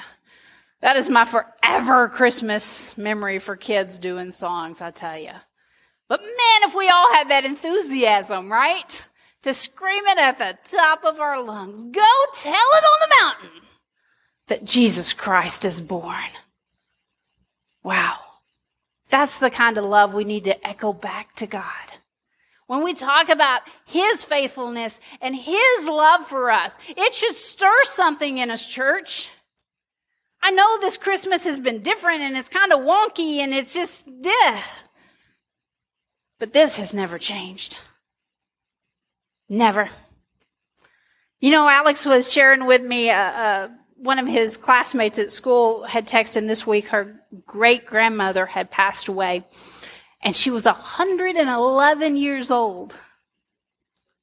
That 0.80 0.96
is 0.96 1.10
my 1.10 1.26
forever 1.26 2.08
Christmas 2.08 2.98
memory 2.98 3.40
for 3.40 3.58
kids 3.58 4.00
doing 4.00 4.32
songs, 4.32 4.82
I 4.82 4.92
tell 4.92 5.18
you. 5.18 5.34
But 6.08 6.22
man, 6.22 6.70
if 6.70 6.74
we 6.74 6.88
all 6.88 7.14
had 7.14 7.30
that 7.30 7.44
enthusiasm, 7.44 8.50
right? 8.50 9.06
To 9.42 9.54
scream 9.54 10.06
it 10.06 10.18
at 10.18 10.40
the 10.40 10.58
top 10.78 11.04
of 11.04 11.20
our 11.20 11.44
lungs, 11.44 11.84
go 11.84 12.10
tell 12.34 12.54
it 12.54 12.84
on 12.86 13.00
the 13.02 13.16
mountain 13.22 13.62
that 14.48 14.64
Jesus 14.64 15.12
Christ 15.12 15.66
is 15.66 15.82
born. 15.82 16.24
Wow. 17.84 18.20
That's 19.10 19.40
the 19.40 19.50
kind 19.50 19.78
of 19.78 19.86
love 19.86 20.14
we 20.14 20.24
need 20.24 20.46
to 20.46 20.68
echo 20.68 20.94
back 20.94 21.36
to 21.36 21.46
God. 21.46 21.64
When 22.68 22.84
we 22.84 22.94
talk 22.94 23.30
about 23.30 23.62
His 23.86 24.24
faithfulness 24.24 25.00
and 25.22 25.36
His 25.36 25.86
love 25.86 26.26
for 26.26 26.50
us, 26.50 26.80
it 26.90 27.14
should 27.14 27.36
stir 27.36 27.84
something 27.84 28.38
in 28.38 28.50
us, 28.50 28.66
church. 28.66 29.30
I 30.42 30.52
know 30.52 30.80
this 30.80 30.98
Christmas 30.98 31.46
has 31.46 31.60
been 31.60 31.82
different 31.82 32.22
and 32.22 32.36
it's 32.36 32.50
kind 32.50 32.74
of 32.74 32.80
wonky 32.80 33.38
and 33.38 33.54
it's 33.54 33.74
just, 33.74 34.08
yeah. 34.08 34.62
But 36.40 36.54
this 36.54 36.78
has 36.78 36.96
never 36.96 37.18
changed. 37.18 37.78
Never. 39.48 39.90
You 41.40 41.52
know, 41.52 41.70
Alex 41.70 42.06
was 42.06 42.32
sharing 42.32 42.66
with 42.66 42.82
me 42.82 43.10
uh, 43.10 43.16
uh, 43.16 43.70
one 44.04 44.20
of 44.20 44.28
his 44.28 44.58
classmates 44.58 45.18
at 45.18 45.32
school 45.32 45.84
had 45.84 46.06
texted 46.06 46.38
him 46.38 46.48
this 46.48 46.68
week 46.68 46.90
her 46.90 47.16
great 47.46 47.86
grandmother 47.86 48.46
had 48.46 48.70
passed 48.70 49.08
away 49.08 49.46
and 50.22 50.36
she 50.36 50.50
was 50.50 50.66
111 50.66 52.16
years 52.16 52.52
old. 52.52 53.00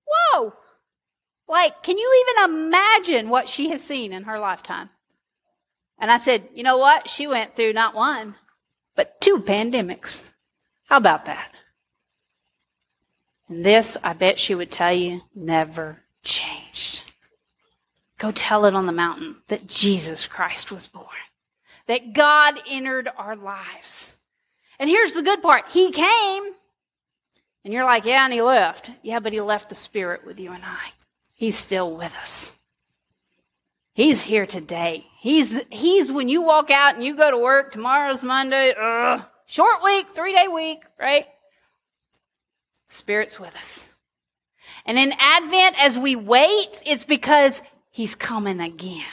Whoa! 0.07 0.55
Like, 1.49 1.83
can 1.83 1.99
you 1.99 2.27
even 2.27 2.51
imagine 2.51 3.29
what 3.29 3.49
she 3.49 3.71
has 3.71 3.83
seen 3.83 4.13
in 4.13 4.25
her 4.25 4.39
lifetime? 4.39 4.91
And 5.99 6.11
I 6.11 6.19
said, 6.19 6.49
you 6.55 6.63
know 6.63 6.79
what? 6.79 7.09
She 7.09 7.27
went 7.27 7.57
through 7.57 7.73
not 7.73 7.95
one, 7.95 8.37
but 8.97 9.21
two 9.21 9.39
pandemics. 9.39 10.33
How 10.85 10.97
about 10.97 11.27
that? 11.27 11.53
And 13.49 13.65
this, 13.65 13.97
I 14.03 14.13
bet 14.13 14.39
she 14.39 14.55
would 14.55 14.71
tell 14.71 14.93
you, 14.93 15.23
never 15.35 16.03
changed. 16.23 17.10
Go 18.21 18.31
tell 18.31 18.67
it 18.67 18.75
on 18.75 18.85
the 18.85 18.93
mountain 18.93 19.37
that 19.49 19.67
Jesus 19.67 20.27
Christ 20.27 20.71
was 20.71 20.87
born, 20.87 21.07
that 21.87 22.13
God 22.13 22.61
entered 22.69 23.09
our 23.17 23.35
lives. 23.35 24.19
And 24.79 24.91
here's 24.91 25.15
the 25.15 25.23
good 25.23 25.41
part 25.41 25.65
He 25.71 25.91
came, 25.91 26.45
and 27.65 27.73
you're 27.73 27.85
like, 27.85 28.05
yeah, 28.05 28.27
and 28.27 28.33
He 28.33 28.43
left. 28.43 28.91
Yeah, 29.03 29.21
but 29.21 29.33
He 29.33 29.41
left 29.41 29.71
the 29.71 29.75
Spirit 29.75 30.27
with 30.27 30.39
you 30.39 30.53
and 30.53 30.63
I. 30.63 30.93
He's 31.33 31.57
still 31.57 31.97
with 31.97 32.15
us. 32.17 32.55
He's 33.95 34.21
here 34.21 34.45
today. 34.45 35.07
He's, 35.19 35.63
he's 35.71 36.13
when 36.13 36.29
you 36.29 36.43
walk 36.43 36.71
out 36.71 36.95
and 36.95 37.03
you 37.03 37.17
go 37.17 37.31
to 37.31 37.39
work, 37.39 37.73
tomorrow's 37.73 38.23
Monday, 38.23 38.75
ugh, 38.79 39.25
short 39.47 39.83
week, 39.83 40.09
three 40.11 40.35
day 40.35 40.47
week, 40.47 40.85
right? 40.99 41.27
Spirit's 42.87 43.41
with 43.41 43.57
us. 43.57 43.95
And 44.85 44.99
in 44.99 45.15
Advent, 45.19 45.83
as 45.83 45.99
we 45.99 46.17
wait, 46.17 46.83
it's 46.85 47.05
because 47.05 47.63
He's 47.91 48.15
coming 48.15 48.61
again 48.61 49.05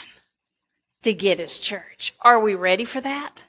to 1.03 1.13
get 1.13 1.39
his 1.39 1.59
church. 1.59 2.13
Are 2.21 2.39
we 2.39 2.53
ready 2.55 2.85
for 2.85 3.01
that? 3.01 3.45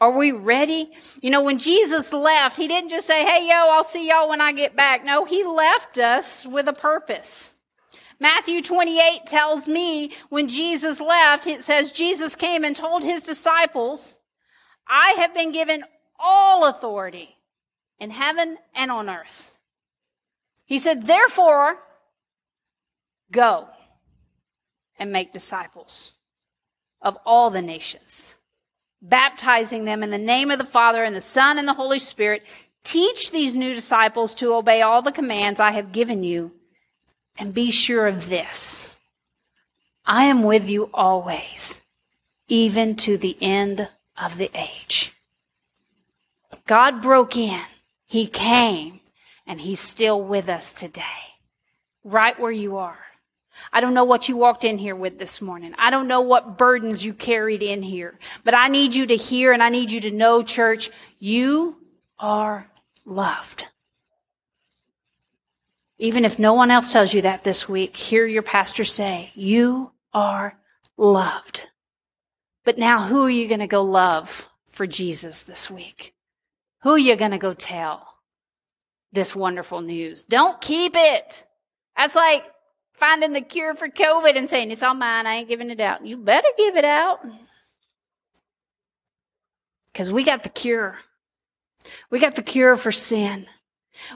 Are 0.00 0.16
we 0.16 0.30
ready? 0.32 0.90
You 1.20 1.30
know, 1.30 1.42
when 1.42 1.58
Jesus 1.58 2.12
left, 2.12 2.56
he 2.56 2.68
didn't 2.68 2.90
just 2.90 3.06
say, 3.06 3.24
Hey, 3.24 3.48
yo, 3.48 3.54
I'll 3.70 3.84
see 3.84 4.08
y'all 4.08 4.28
when 4.28 4.40
I 4.40 4.52
get 4.52 4.76
back. 4.76 5.04
No, 5.04 5.24
he 5.24 5.44
left 5.44 5.98
us 5.98 6.46
with 6.46 6.68
a 6.68 6.72
purpose. 6.72 7.54
Matthew 8.20 8.62
28 8.62 9.26
tells 9.26 9.66
me 9.66 10.12
when 10.28 10.46
Jesus 10.46 11.00
left, 11.00 11.48
it 11.48 11.64
says 11.64 11.90
Jesus 11.90 12.36
came 12.36 12.64
and 12.64 12.76
told 12.76 13.02
his 13.02 13.24
disciples, 13.24 14.16
I 14.86 15.16
have 15.18 15.34
been 15.34 15.50
given 15.50 15.82
all 16.20 16.68
authority 16.68 17.36
in 17.98 18.10
heaven 18.10 18.58
and 18.76 18.92
on 18.92 19.10
earth. 19.10 19.56
He 20.66 20.78
said, 20.78 21.06
therefore, 21.06 21.78
go 23.32 23.68
and 25.02 25.10
make 25.10 25.32
disciples 25.32 26.12
of 27.02 27.18
all 27.26 27.50
the 27.50 27.60
nations, 27.60 28.36
baptizing 29.02 29.84
them 29.84 30.04
in 30.04 30.12
the 30.12 30.16
name 30.16 30.48
of 30.52 30.58
the 30.58 30.64
Father 30.64 31.02
and 31.02 31.16
the 31.16 31.20
Son 31.20 31.58
and 31.58 31.66
the 31.66 31.74
Holy 31.74 31.98
Spirit. 31.98 32.44
Teach 32.84 33.32
these 33.32 33.56
new 33.56 33.74
disciples 33.74 34.32
to 34.36 34.54
obey 34.54 34.80
all 34.80 35.02
the 35.02 35.10
commands 35.10 35.58
I 35.58 35.72
have 35.72 35.90
given 35.90 36.22
you, 36.22 36.52
and 37.36 37.52
be 37.52 37.72
sure 37.72 38.06
of 38.06 38.28
this 38.28 38.96
I 40.06 40.24
am 40.24 40.44
with 40.44 40.70
you 40.70 40.88
always, 40.94 41.80
even 42.46 42.94
to 42.96 43.18
the 43.18 43.36
end 43.40 43.88
of 44.16 44.36
the 44.36 44.52
age. 44.54 45.12
God 46.68 47.02
broke 47.02 47.36
in, 47.36 47.60
He 48.06 48.28
came, 48.28 49.00
and 49.48 49.60
He's 49.60 49.80
still 49.80 50.22
with 50.22 50.48
us 50.48 50.72
today, 50.72 51.34
right 52.04 52.38
where 52.38 52.52
you 52.52 52.76
are. 52.76 53.01
I 53.72 53.80
don't 53.80 53.94
know 53.94 54.04
what 54.04 54.28
you 54.28 54.36
walked 54.36 54.64
in 54.64 54.78
here 54.78 54.96
with 54.96 55.18
this 55.18 55.42
morning. 55.42 55.74
I 55.78 55.90
don't 55.90 56.08
know 56.08 56.22
what 56.22 56.56
burdens 56.56 57.04
you 57.04 57.12
carried 57.12 57.62
in 57.62 57.82
here, 57.82 58.18
but 58.44 58.54
I 58.54 58.68
need 58.68 58.94
you 58.94 59.06
to 59.06 59.16
hear 59.16 59.52
and 59.52 59.62
I 59.62 59.68
need 59.68 59.92
you 59.92 60.00
to 60.00 60.10
know, 60.10 60.42
church, 60.42 60.90
you 61.18 61.76
are 62.18 62.66
loved. 63.04 63.68
Even 65.98 66.24
if 66.24 66.38
no 66.38 66.54
one 66.54 66.70
else 66.70 66.92
tells 66.92 67.14
you 67.14 67.22
that 67.22 67.44
this 67.44 67.68
week, 67.68 67.96
hear 67.96 68.26
your 68.26 68.42
pastor 68.42 68.84
say, 68.84 69.30
you 69.34 69.92
are 70.12 70.58
loved. 70.96 71.68
But 72.64 72.78
now 72.78 73.02
who 73.02 73.24
are 73.24 73.30
you 73.30 73.48
going 73.48 73.60
to 73.60 73.66
go 73.66 73.82
love 73.82 74.48
for 74.68 74.86
Jesus 74.86 75.42
this 75.42 75.70
week? 75.70 76.14
Who 76.82 76.90
are 76.90 76.98
you 76.98 77.16
going 77.16 77.30
to 77.30 77.38
go 77.38 77.54
tell 77.54 78.06
this 79.12 79.36
wonderful 79.36 79.80
news? 79.80 80.24
Don't 80.24 80.60
keep 80.60 80.94
it. 80.96 81.46
That's 81.96 82.16
like 82.16 82.44
finding 83.02 83.32
the 83.32 83.40
cure 83.40 83.74
for 83.74 83.88
COVID 83.88 84.36
and 84.36 84.48
saying, 84.48 84.70
it's 84.70 84.80
all 84.80 84.94
mine, 84.94 85.26
I 85.26 85.34
ain't 85.34 85.48
giving 85.48 85.70
it 85.70 85.80
out. 85.80 86.06
You 86.06 86.16
better 86.16 86.46
give 86.56 86.76
it 86.76 86.84
out. 86.84 87.18
Because 89.92 90.12
we 90.12 90.22
got 90.22 90.44
the 90.44 90.48
cure. 90.48 90.98
We 92.10 92.20
got 92.20 92.36
the 92.36 92.44
cure 92.44 92.76
for 92.76 92.92
sin. 92.92 93.46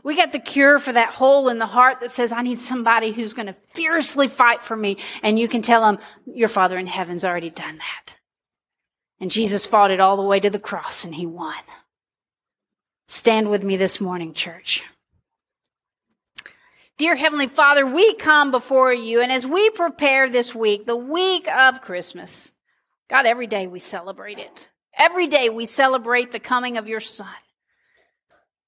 We 0.05 0.17
got 0.17 0.31
the 0.31 0.39
cure 0.39 0.79
for 0.79 0.93
that 0.93 1.15
hole 1.15 1.49
in 1.49 1.59
the 1.59 1.67
heart 1.67 1.99
that 1.99 2.13
says, 2.13 2.31
I 2.31 2.43
need 2.43 2.61
somebody 2.61 3.11
who's 3.11 3.33
going 3.33 3.47
to 3.47 3.55
fiercely 3.55 4.29
fight 4.29 4.63
for 4.63 4.77
me. 4.77 4.99
And 5.21 5.37
you 5.37 5.49
can 5.49 5.63
tell 5.63 5.83
them, 5.83 5.99
your 6.25 6.47
Father 6.47 6.79
in 6.79 6.87
heaven's 6.87 7.25
already 7.25 7.51
done 7.51 7.79
that. 7.79 8.19
And 9.19 9.33
Jesus 9.33 9.67
fought 9.67 9.91
it 9.91 9.99
all 9.99 10.17
the 10.17 10.23
way 10.23 10.39
to 10.39 10.49
the 10.49 10.61
cross 10.61 11.05
and 11.05 11.13
he 11.13 11.27
won. 11.27 11.57
Stand 13.09 13.51
with 13.51 13.65
me 13.65 13.77
this 13.77 14.01
morning, 14.01 14.33
church. 14.33 14.85
Dear 16.99 17.15
Heavenly 17.15 17.47
Father, 17.47 17.87
we 17.87 18.15
come 18.15 18.51
before 18.51 18.91
you, 18.91 19.21
and 19.21 19.31
as 19.31 19.47
we 19.47 19.69
prepare 19.69 20.31
this 20.31 20.55
week, 20.55 20.87
the 20.87 20.97
week 20.97 21.47
of 21.47 21.83
Christmas, 21.83 22.53
God, 23.11 23.27
every 23.27 23.47
day 23.47 23.67
we 23.67 23.81
celebrate 23.81 24.39
it. 24.39 24.71
Every 24.97 25.27
day 25.27 25.51
we 25.51 25.67
celebrate 25.67 26.33
the 26.33 26.41
coming 26.41 26.79
of 26.79 26.89
your 26.89 27.01
Son. 27.01 27.29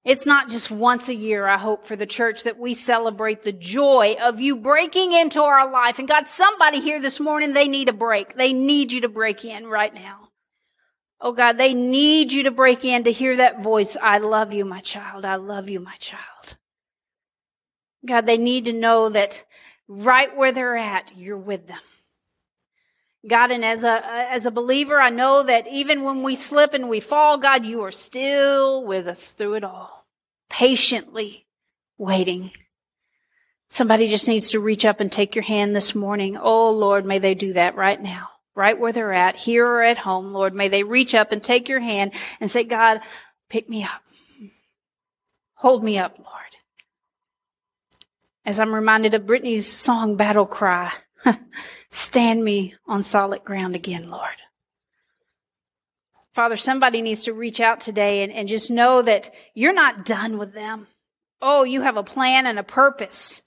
It's 0.05 0.27
not 0.27 0.51
just 0.51 0.71
once 0.71 1.09
a 1.09 1.15
year, 1.15 1.47
I 1.47 1.57
hope, 1.57 1.87
for 1.87 1.97
the 1.97 2.05
church 2.05 2.45
that 2.45 2.59
we 2.59 2.75
celebrate 2.75 3.43
the 3.43 3.53
joy 3.53 4.17
of 4.23 4.41
you 4.41 4.57
breaking 4.57 5.15
into 5.15 5.41
our 5.41 5.73
life. 5.73 5.99
And 5.99 6.07
God, 6.07 6.27
somebody 6.27 6.81
here 6.81 7.01
this 7.01 7.21
morning, 7.21 7.55
they 7.55 7.67
need 7.67 7.89
a 7.89 7.95
break. 7.95 8.35
They 8.35 8.53
need 8.53 8.93
you 8.93 9.01
to 9.01 9.09
break 9.09 9.43
in 9.47 9.67
right 9.67 9.95
now. 9.95 10.29
Oh 11.19 11.33
God, 11.33 11.57
they 11.57 11.73
need 11.73 12.31
you 12.31 12.43
to 12.43 12.51
break 12.51 12.85
in 12.85 13.05
to 13.05 13.11
hear 13.11 13.37
that 13.37 13.63
voice. 13.63 13.97
I 14.03 14.19
love 14.19 14.53
you, 14.53 14.67
my 14.67 14.81
child. 14.81 15.25
I 15.25 15.37
love 15.37 15.71
you, 15.71 15.81
my 15.81 15.97
child. 15.97 16.58
God, 18.09 18.27
they 18.27 18.39
need 18.39 18.65
to 18.65 18.73
know 18.73 19.11
that 19.11 19.45
right 19.87 20.35
where 20.35 20.51
they're 20.51 20.77
at, 20.77 21.13
you're 21.15 21.37
with 21.37 21.69
them. 21.69 21.79
God, 23.27 23.51
and 23.51 23.65
as 23.65 23.85
a, 23.85 24.01
as 24.05 24.47
a 24.47 24.51
believer, 24.51 25.01
I 25.01 25.11
know 25.11 25.43
that 25.43 25.67
even 25.69 26.03
when 26.03 26.23
we 26.23 26.35
slip 26.35 26.73
and 26.73 26.89
we 26.89 27.01
fall, 27.01 27.37
God, 27.37 27.67
you 27.67 27.83
are 27.83 27.93
still 27.93 28.85
with 28.85 29.07
us 29.07 29.33
through 29.33 29.55
it 29.55 29.65
all, 29.65 30.07
patiently 30.49 31.47
waiting. 31.99 32.53
Somebody 33.69 34.09
just 34.09 34.29
needs 34.29 34.51
to 34.51 34.61
reach 34.61 34.87
up 34.87 35.01
and 35.01 35.13
take 35.13 35.35
your 35.35 35.43
hand 35.43 35.77
this 35.77 35.95
morning. 35.95 36.39
Oh 36.41 36.71
Lord, 36.71 37.05
may 37.05 37.19
they 37.19 37.35
do 37.35 37.53
that 37.53 37.75
right 37.75 38.01
now, 38.01 38.29
right 38.55 38.79
where 38.79 38.93
they're 38.93 39.13
at, 39.13 39.37
here 39.37 39.67
or 39.67 39.83
at 39.83 39.99
home. 39.99 40.33
Lord, 40.33 40.55
may 40.55 40.69
they 40.69 40.85
reach 40.85 41.15
up 41.15 41.33
and 41.33 41.43
take 41.43 41.69
your 41.69 41.81
hand 41.81 42.13
and 42.41 42.51
say, 42.51 42.65
God, 42.65 43.01
pick 43.51 43.69
me 43.69 43.83
up. 43.83 44.03
Hold 45.55 45.85
me 45.85 45.99
up, 45.99 46.19
Lord 46.19 46.58
as 48.49 48.59
I'm 48.59 48.75
reminded 48.75 49.13
of 49.13 49.27
Brittany's 49.27 49.71
song 49.71 50.17
Battle 50.17 50.47
Cry. 50.47 50.91
Stand 51.91 52.43
me 52.43 52.75
on 52.87 53.03
solid 53.03 53.45
ground 53.45 53.77
again, 53.77 54.09
Lord. 54.09 54.41
Father, 56.33 56.57
somebody 56.57 57.03
needs 57.03 57.25
to 57.25 57.35
reach 57.35 57.61
out 57.61 57.79
today 57.79 58.23
and, 58.23 58.33
and 58.33 58.49
just 58.49 58.71
know 58.71 59.03
that 59.03 59.31
you're 59.53 59.75
not 59.75 60.07
done 60.07 60.39
with 60.39 60.55
them. 60.55 60.87
Oh, 61.43 61.65
you 61.65 61.83
have 61.83 61.99
a 61.99 62.03
plan 62.03 62.47
and 62.47 62.59
a 62.59 62.63
purpose. 62.63 63.43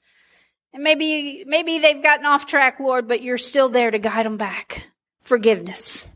And 0.72 0.84
maybe, 0.84 1.46
maybe 1.48 1.80
they've 1.80 2.04
gotten 2.04 2.28
off 2.28 2.46
track, 2.46 2.80
Lord, 2.80 3.08
but 3.08 3.24
you're 3.24 3.40
still 3.40 3.70
there 3.70 3.90
to 3.90 3.98
guide 3.98 4.28
them 4.28 4.38
back. 4.38 4.86
Forgiveness. 5.24 6.12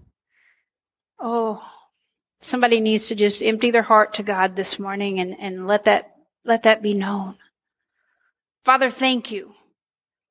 Oh, 1.20 1.64
somebody 2.40 2.82
needs 2.82 3.08
to 3.08 3.16
just 3.16 3.42
empty 3.42 3.72
their 3.72 3.82
heart 3.82 4.14
to 4.16 4.24
God 4.24 4.56
this 4.56 4.78
morning 4.78 5.20
and, 5.20 5.36
and 5.40 5.66
let 5.66 5.86
that, 5.86 6.12
let 6.44 6.62
that 6.64 6.84
be 6.84 6.94
known. 6.94 7.38
Father, 8.66 8.90
thank 8.90 9.32
you. 9.32 9.54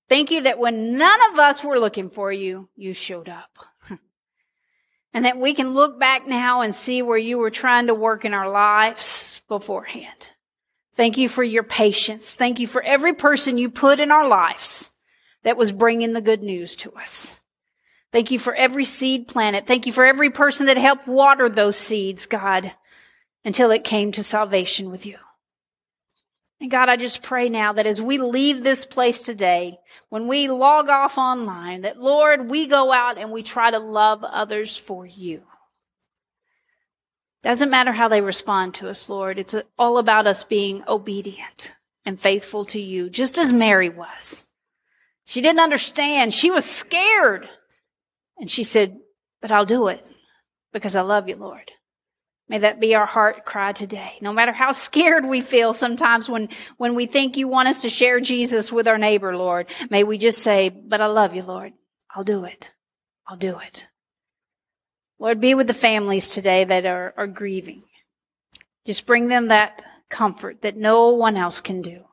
Thank 0.09 0.33
you 0.33 0.42
that 0.42 0.59
when 0.59 0.99
none 0.99 1.20
of 1.33 1.38
us 1.38 1.62
were 1.62 1.79
looking 1.79 2.11
for 2.11 2.33
you, 2.33 2.68
you 2.77 2.92
showed 2.92 3.29
up. 3.29 3.59
and 5.14 5.25
that 5.25 5.38
we 5.38 5.55
can 5.55 5.73
look 5.73 6.01
back 6.01 6.27
now 6.27 6.61
and 6.61 6.75
see 6.75 7.01
where 7.01 7.16
you 7.16 7.38
were 7.38 7.51
trying 7.51 7.87
to 7.87 7.94
work 7.94 8.25
in 8.25 8.35
our 8.35 8.51
lives 8.51 9.40
beforehand. 9.49 10.31
Thank 10.94 11.16
you 11.16 11.29
for 11.29 11.44
your 11.44 11.62
patience. 11.62 12.35
Thank 12.35 12.59
you 12.59 12.66
for 12.66 12.83
every 12.83 13.14
person 13.14 13.57
you 13.57 13.70
put 13.70 14.01
in 14.01 14.11
our 14.11 14.27
lives 14.27 14.90
that 15.44 15.57
was 15.57 15.70
bringing 15.70 16.12
the 16.12 16.20
good 16.20 16.42
news 16.42 16.75
to 16.77 16.92
us. 16.94 17.40
Thank 18.11 18.33
you 18.33 18.38
for 18.40 18.55
every 18.55 18.85
seed 18.85 19.29
planted. 19.29 19.66
Thank 19.66 19.87
you 19.87 19.92
for 19.92 20.05
every 20.05 20.31
person 20.31 20.66
that 20.66 20.77
helped 20.77 21.07
water 21.07 21.49
those 21.49 21.77
seeds, 21.77 22.27
God, 22.27 22.73
until 23.44 23.70
it 23.70 23.85
came 23.85 24.11
to 24.12 24.25
salvation 24.25 24.90
with 24.90 25.07
you. 25.07 25.18
God, 26.70 26.88
I 26.88 26.96
just 26.96 27.22
pray 27.22 27.48
now 27.48 27.72
that 27.72 27.87
as 27.87 28.00
we 28.00 28.18
leave 28.18 28.62
this 28.62 28.85
place 28.85 29.24
today, 29.24 29.79
when 30.09 30.29
we 30.29 30.48
log 30.48 30.88
off 30.88 31.18
online, 31.18 31.83
that 31.83 32.00
Lord, 32.00 32.48
we 32.48 32.66
go 32.66 32.92
out 32.92 33.18
and 33.18 33.31
we 33.33 33.42
try 33.42 33.70
to 33.70 33.79
love 33.79 34.22
others 34.24 34.77
for 34.77 35.05
you. 35.05 35.42
Doesn't 37.42 37.70
matter 37.70 37.92
how 37.92 38.09
they 38.09 38.20
respond 38.20 38.74
to 38.74 38.88
us, 38.88 39.09
Lord. 39.09 39.38
It's 39.38 39.55
all 39.79 39.98
about 39.98 40.27
us 40.27 40.44
being 40.44 40.83
obedient 40.88 41.72
and 42.07 42.18
faithful 42.18 42.64
to 42.66 42.81
you, 42.81 43.11
just 43.11 43.37
as 43.37 43.53
Mary 43.53 43.88
was. 43.88 44.44
She 45.27 45.40
didn't 45.40 45.61
understand. 45.61 46.33
She 46.33 46.50
was 46.50 46.64
scared. 46.64 47.48
And 48.38 48.50
she 48.50 48.64
said, 48.64 48.98
but 49.40 49.50
I'll 49.50 49.66
do 49.66 49.88
it 49.88 50.05
because 50.72 50.96
I 50.96 51.03
love 51.03 51.29
you, 51.29 51.37
Lord. 51.37 51.70
May 52.49 52.59
that 52.59 52.79
be 52.79 52.95
our 52.95 53.07
heart 53.07 53.45
cry 53.45 53.73
today. 53.73 54.13
No 54.21 54.33
matter 54.33 54.53
how 54.53 54.73
scared 54.73 55.25
we 55.25 55.41
feel 55.41 55.73
sometimes 55.73 56.29
when, 56.29 56.51
when 56.77 56.95
we 56.95 57.07
think 57.07 57.37
you 57.37 57.49
want 57.49 57.69
us 57.69 57.83
to 57.83 57.89
share 57.89 58.21
Jesus 58.21 58.71
with 58.71 58.87
our 58.87 58.99
neighbor, 58.99 59.37
Lord, 59.37 59.71
may 59.89 60.05
we 60.05 60.19
just 60.19 60.43
say, 60.43 60.69
but 60.69 61.01
I 61.01 61.07
love 61.07 61.35
you, 61.35 61.43
Lord. 61.43 61.73
I'll 62.15 62.25
do 62.25 62.45
it. 62.45 62.71
I'll 63.27 63.39
do 63.39 63.59
it. 63.59 63.89
Lord, 65.19 65.41
be 65.41 65.55
with 65.55 65.69
the 65.69 65.75
families 65.75 66.35
today 66.35 66.65
that 66.65 66.85
are, 66.85 67.15
are 67.17 67.27
grieving. 67.27 67.83
Just 68.85 69.07
bring 69.07 69.29
them 69.29 69.49
that 69.49 69.83
comfort 70.11 70.61
that 70.63 70.77
no 70.77 71.11
one 71.11 71.37
else 71.37 71.63
can 71.63 71.81
do. 71.81 72.05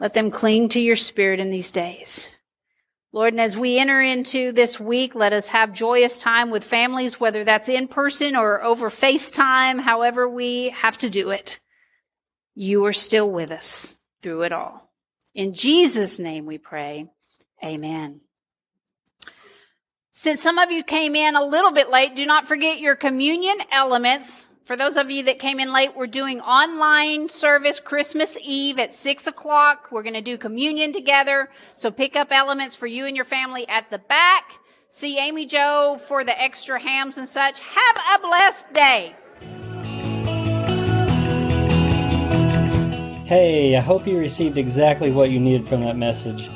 Let 0.00 0.14
them 0.14 0.32
cling 0.32 0.70
to 0.70 0.80
your 0.80 0.96
spirit 0.96 1.38
in 1.38 1.52
these 1.52 1.70
days. 1.70 2.40
Lord, 3.14 3.34
and 3.34 3.40
as 3.40 3.58
we 3.58 3.78
enter 3.78 4.00
into 4.00 4.52
this 4.52 4.80
week, 4.80 5.14
let 5.14 5.34
us 5.34 5.50
have 5.50 5.74
joyous 5.74 6.16
time 6.16 6.50
with 6.50 6.64
families, 6.64 7.20
whether 7.20 7.44
that's 7.44 7.68
in 7.68 7.86
person 7.86 8.34
or 8.36 8.62
over 8.62 8.88
FaceTime, 8.88 9.80
however 9.80 10.26
we 10.26 10.70
have 10.70 10.96
to 10.98 11.10
do 11.10 11.30
it. 11.30 11.60
You 12.54 12.86
are 12.86 12.92
still 12.94 13.30
with 13.30 13.50
us 13.50 13.96
through 14.22 14.42
it 14.42 14.52
all. 14.52 14.90
In 15.34 15.52
Jesus' 15.52 16.18
name 16.18 16.46
we 16.46 16.56
pray. 16.56 17.10
Amen. 17.62 18.22
Since 20.12 20.42
some 20.42 20.58
of 20.58 20.70
you 20.70 20.82
came 20.82 21.14
in 21.14 21.36
a 21.36 21.44
little 21.44 21.72
bit 21.72 21.90
late, 21.90 22.16
do 22.16 22.24
not 22.24 22.46
forget 22.46 22.80
your 22.80 22.96
communion 22.96 23.56
elements 23.70 24.46
for 24.64 24.76
those 24.76 24.96
of 24.96 25.10
you 25.10 25.24
that 25.24 25.40
came 25.40 25.58
in 25.58 25.72
late, 25.72 25.96
we're 25.96 26.06
doing 26.06 26.40
online 26.40 27.28
service 27.28 27.80
Christmas 27.80 28.38
Eve 28.42 28.78
at 28.78 28.92
six 28.92 29.26
o'clock. 29.26 29.88
We're 29.90 30.04
going 30.04 30.14
to 30.14 30.20
do 30.20 30.38
communion 30.38 30.92
together. 30.92 31.50
So 31.74 31.90
pick 31.90 32.14
up 32.14 32.28
elements 32.30 32.76
for 32.76 32.86
you 32.86 33.06
and 33.06 33.16
your 33.16 33.24
family 33.24 33.68
at 33.68 33.90
the 33.90 33.98
back. 33.98 34.60
See 34.88 35.18
Amy 35.18 35.46
Joe 35.46 35.98
for 36.06 36.22
the 36.22 36.40
extra 36.40 36.80
hams 36.80 37.18
and 37.18 37.26
such. 37.26 37.58
Have 37.58 37.96
a 38.14 38.22
blessed 38.22 38.72
day. 38.72 39.16
Hey, 43.26 43.76
I 43.76 43.80
hope 43.80 44.06
you 44.06 44.16
received 44.16 44.58
exactly 44.58 45.10
what 45.10 45.30
you 45.30 45.40
needed 45.40 45.66
from 45.66 45.80
that 45.80 45.96
message. 45.96 46.48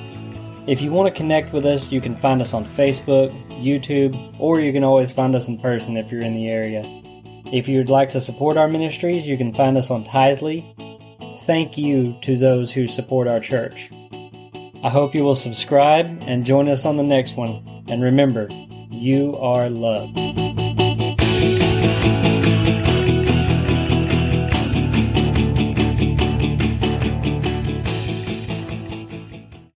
If 0.68 0.80
you 0.80 0.92
want 0.92 1.12
to 1.12 1.16
connect 1.16 1.52
with 1.52 1.64
us, 1.64 1.90
you 1.90 2.00
can 2.00 2.16
find 2.18 2.40
us 2.40 2.52
on 2.54 2.64
Facebook, 2.64 3.30
YouTube, 3.50 4.38
or 4.38 4.60
you 4.60 4.72
can 4.72 4.84
always 4.84 5.10
find 5.10 5.34
us 5.34 5.48
in 5.48 5.58
person 5.58 5.96
if 5.96 6.12
you're 6.12 6.22
in 6.22 6.34
the 6.34 6.48
area. 6.48 6.82
If 7.52 7.68
you'd 7.68 7.88
like 7.88 8.08
to 8.10 8.20
support 8.20 8.56
our 8.56 8.66
ministries, 8.66 9.26
you 9.26 9.36
can 9.36 9.54
find 9.54 9.76
us 9.76 9.90
on 9.90 10.04
Tithely. 10.04 10.64
Thank 11.44 11.78
you 11.78 12.18
to 12.22 12.36
those 12.36 12.72
who 12.72 12.88
support 12.88 13.28
our 13.28 13.38
church. 13.38 13.90
I 14.82 14.90
hope 14.90 15.14
you 15.14 15.22
will 15.22 15.36
subscribe 15.36 16.06
and 16.22 16.44
join 16.44 16.68
us 16.68 16.84
on 16.84 16.96
the 16.96 17.04
next 17.04 17.36
one. 17.36 17.84
And 17.88 18.02
remember, 18.02 18.48
you 18.90 19.36
are 19.36 19.70
loved. 19.70 20.55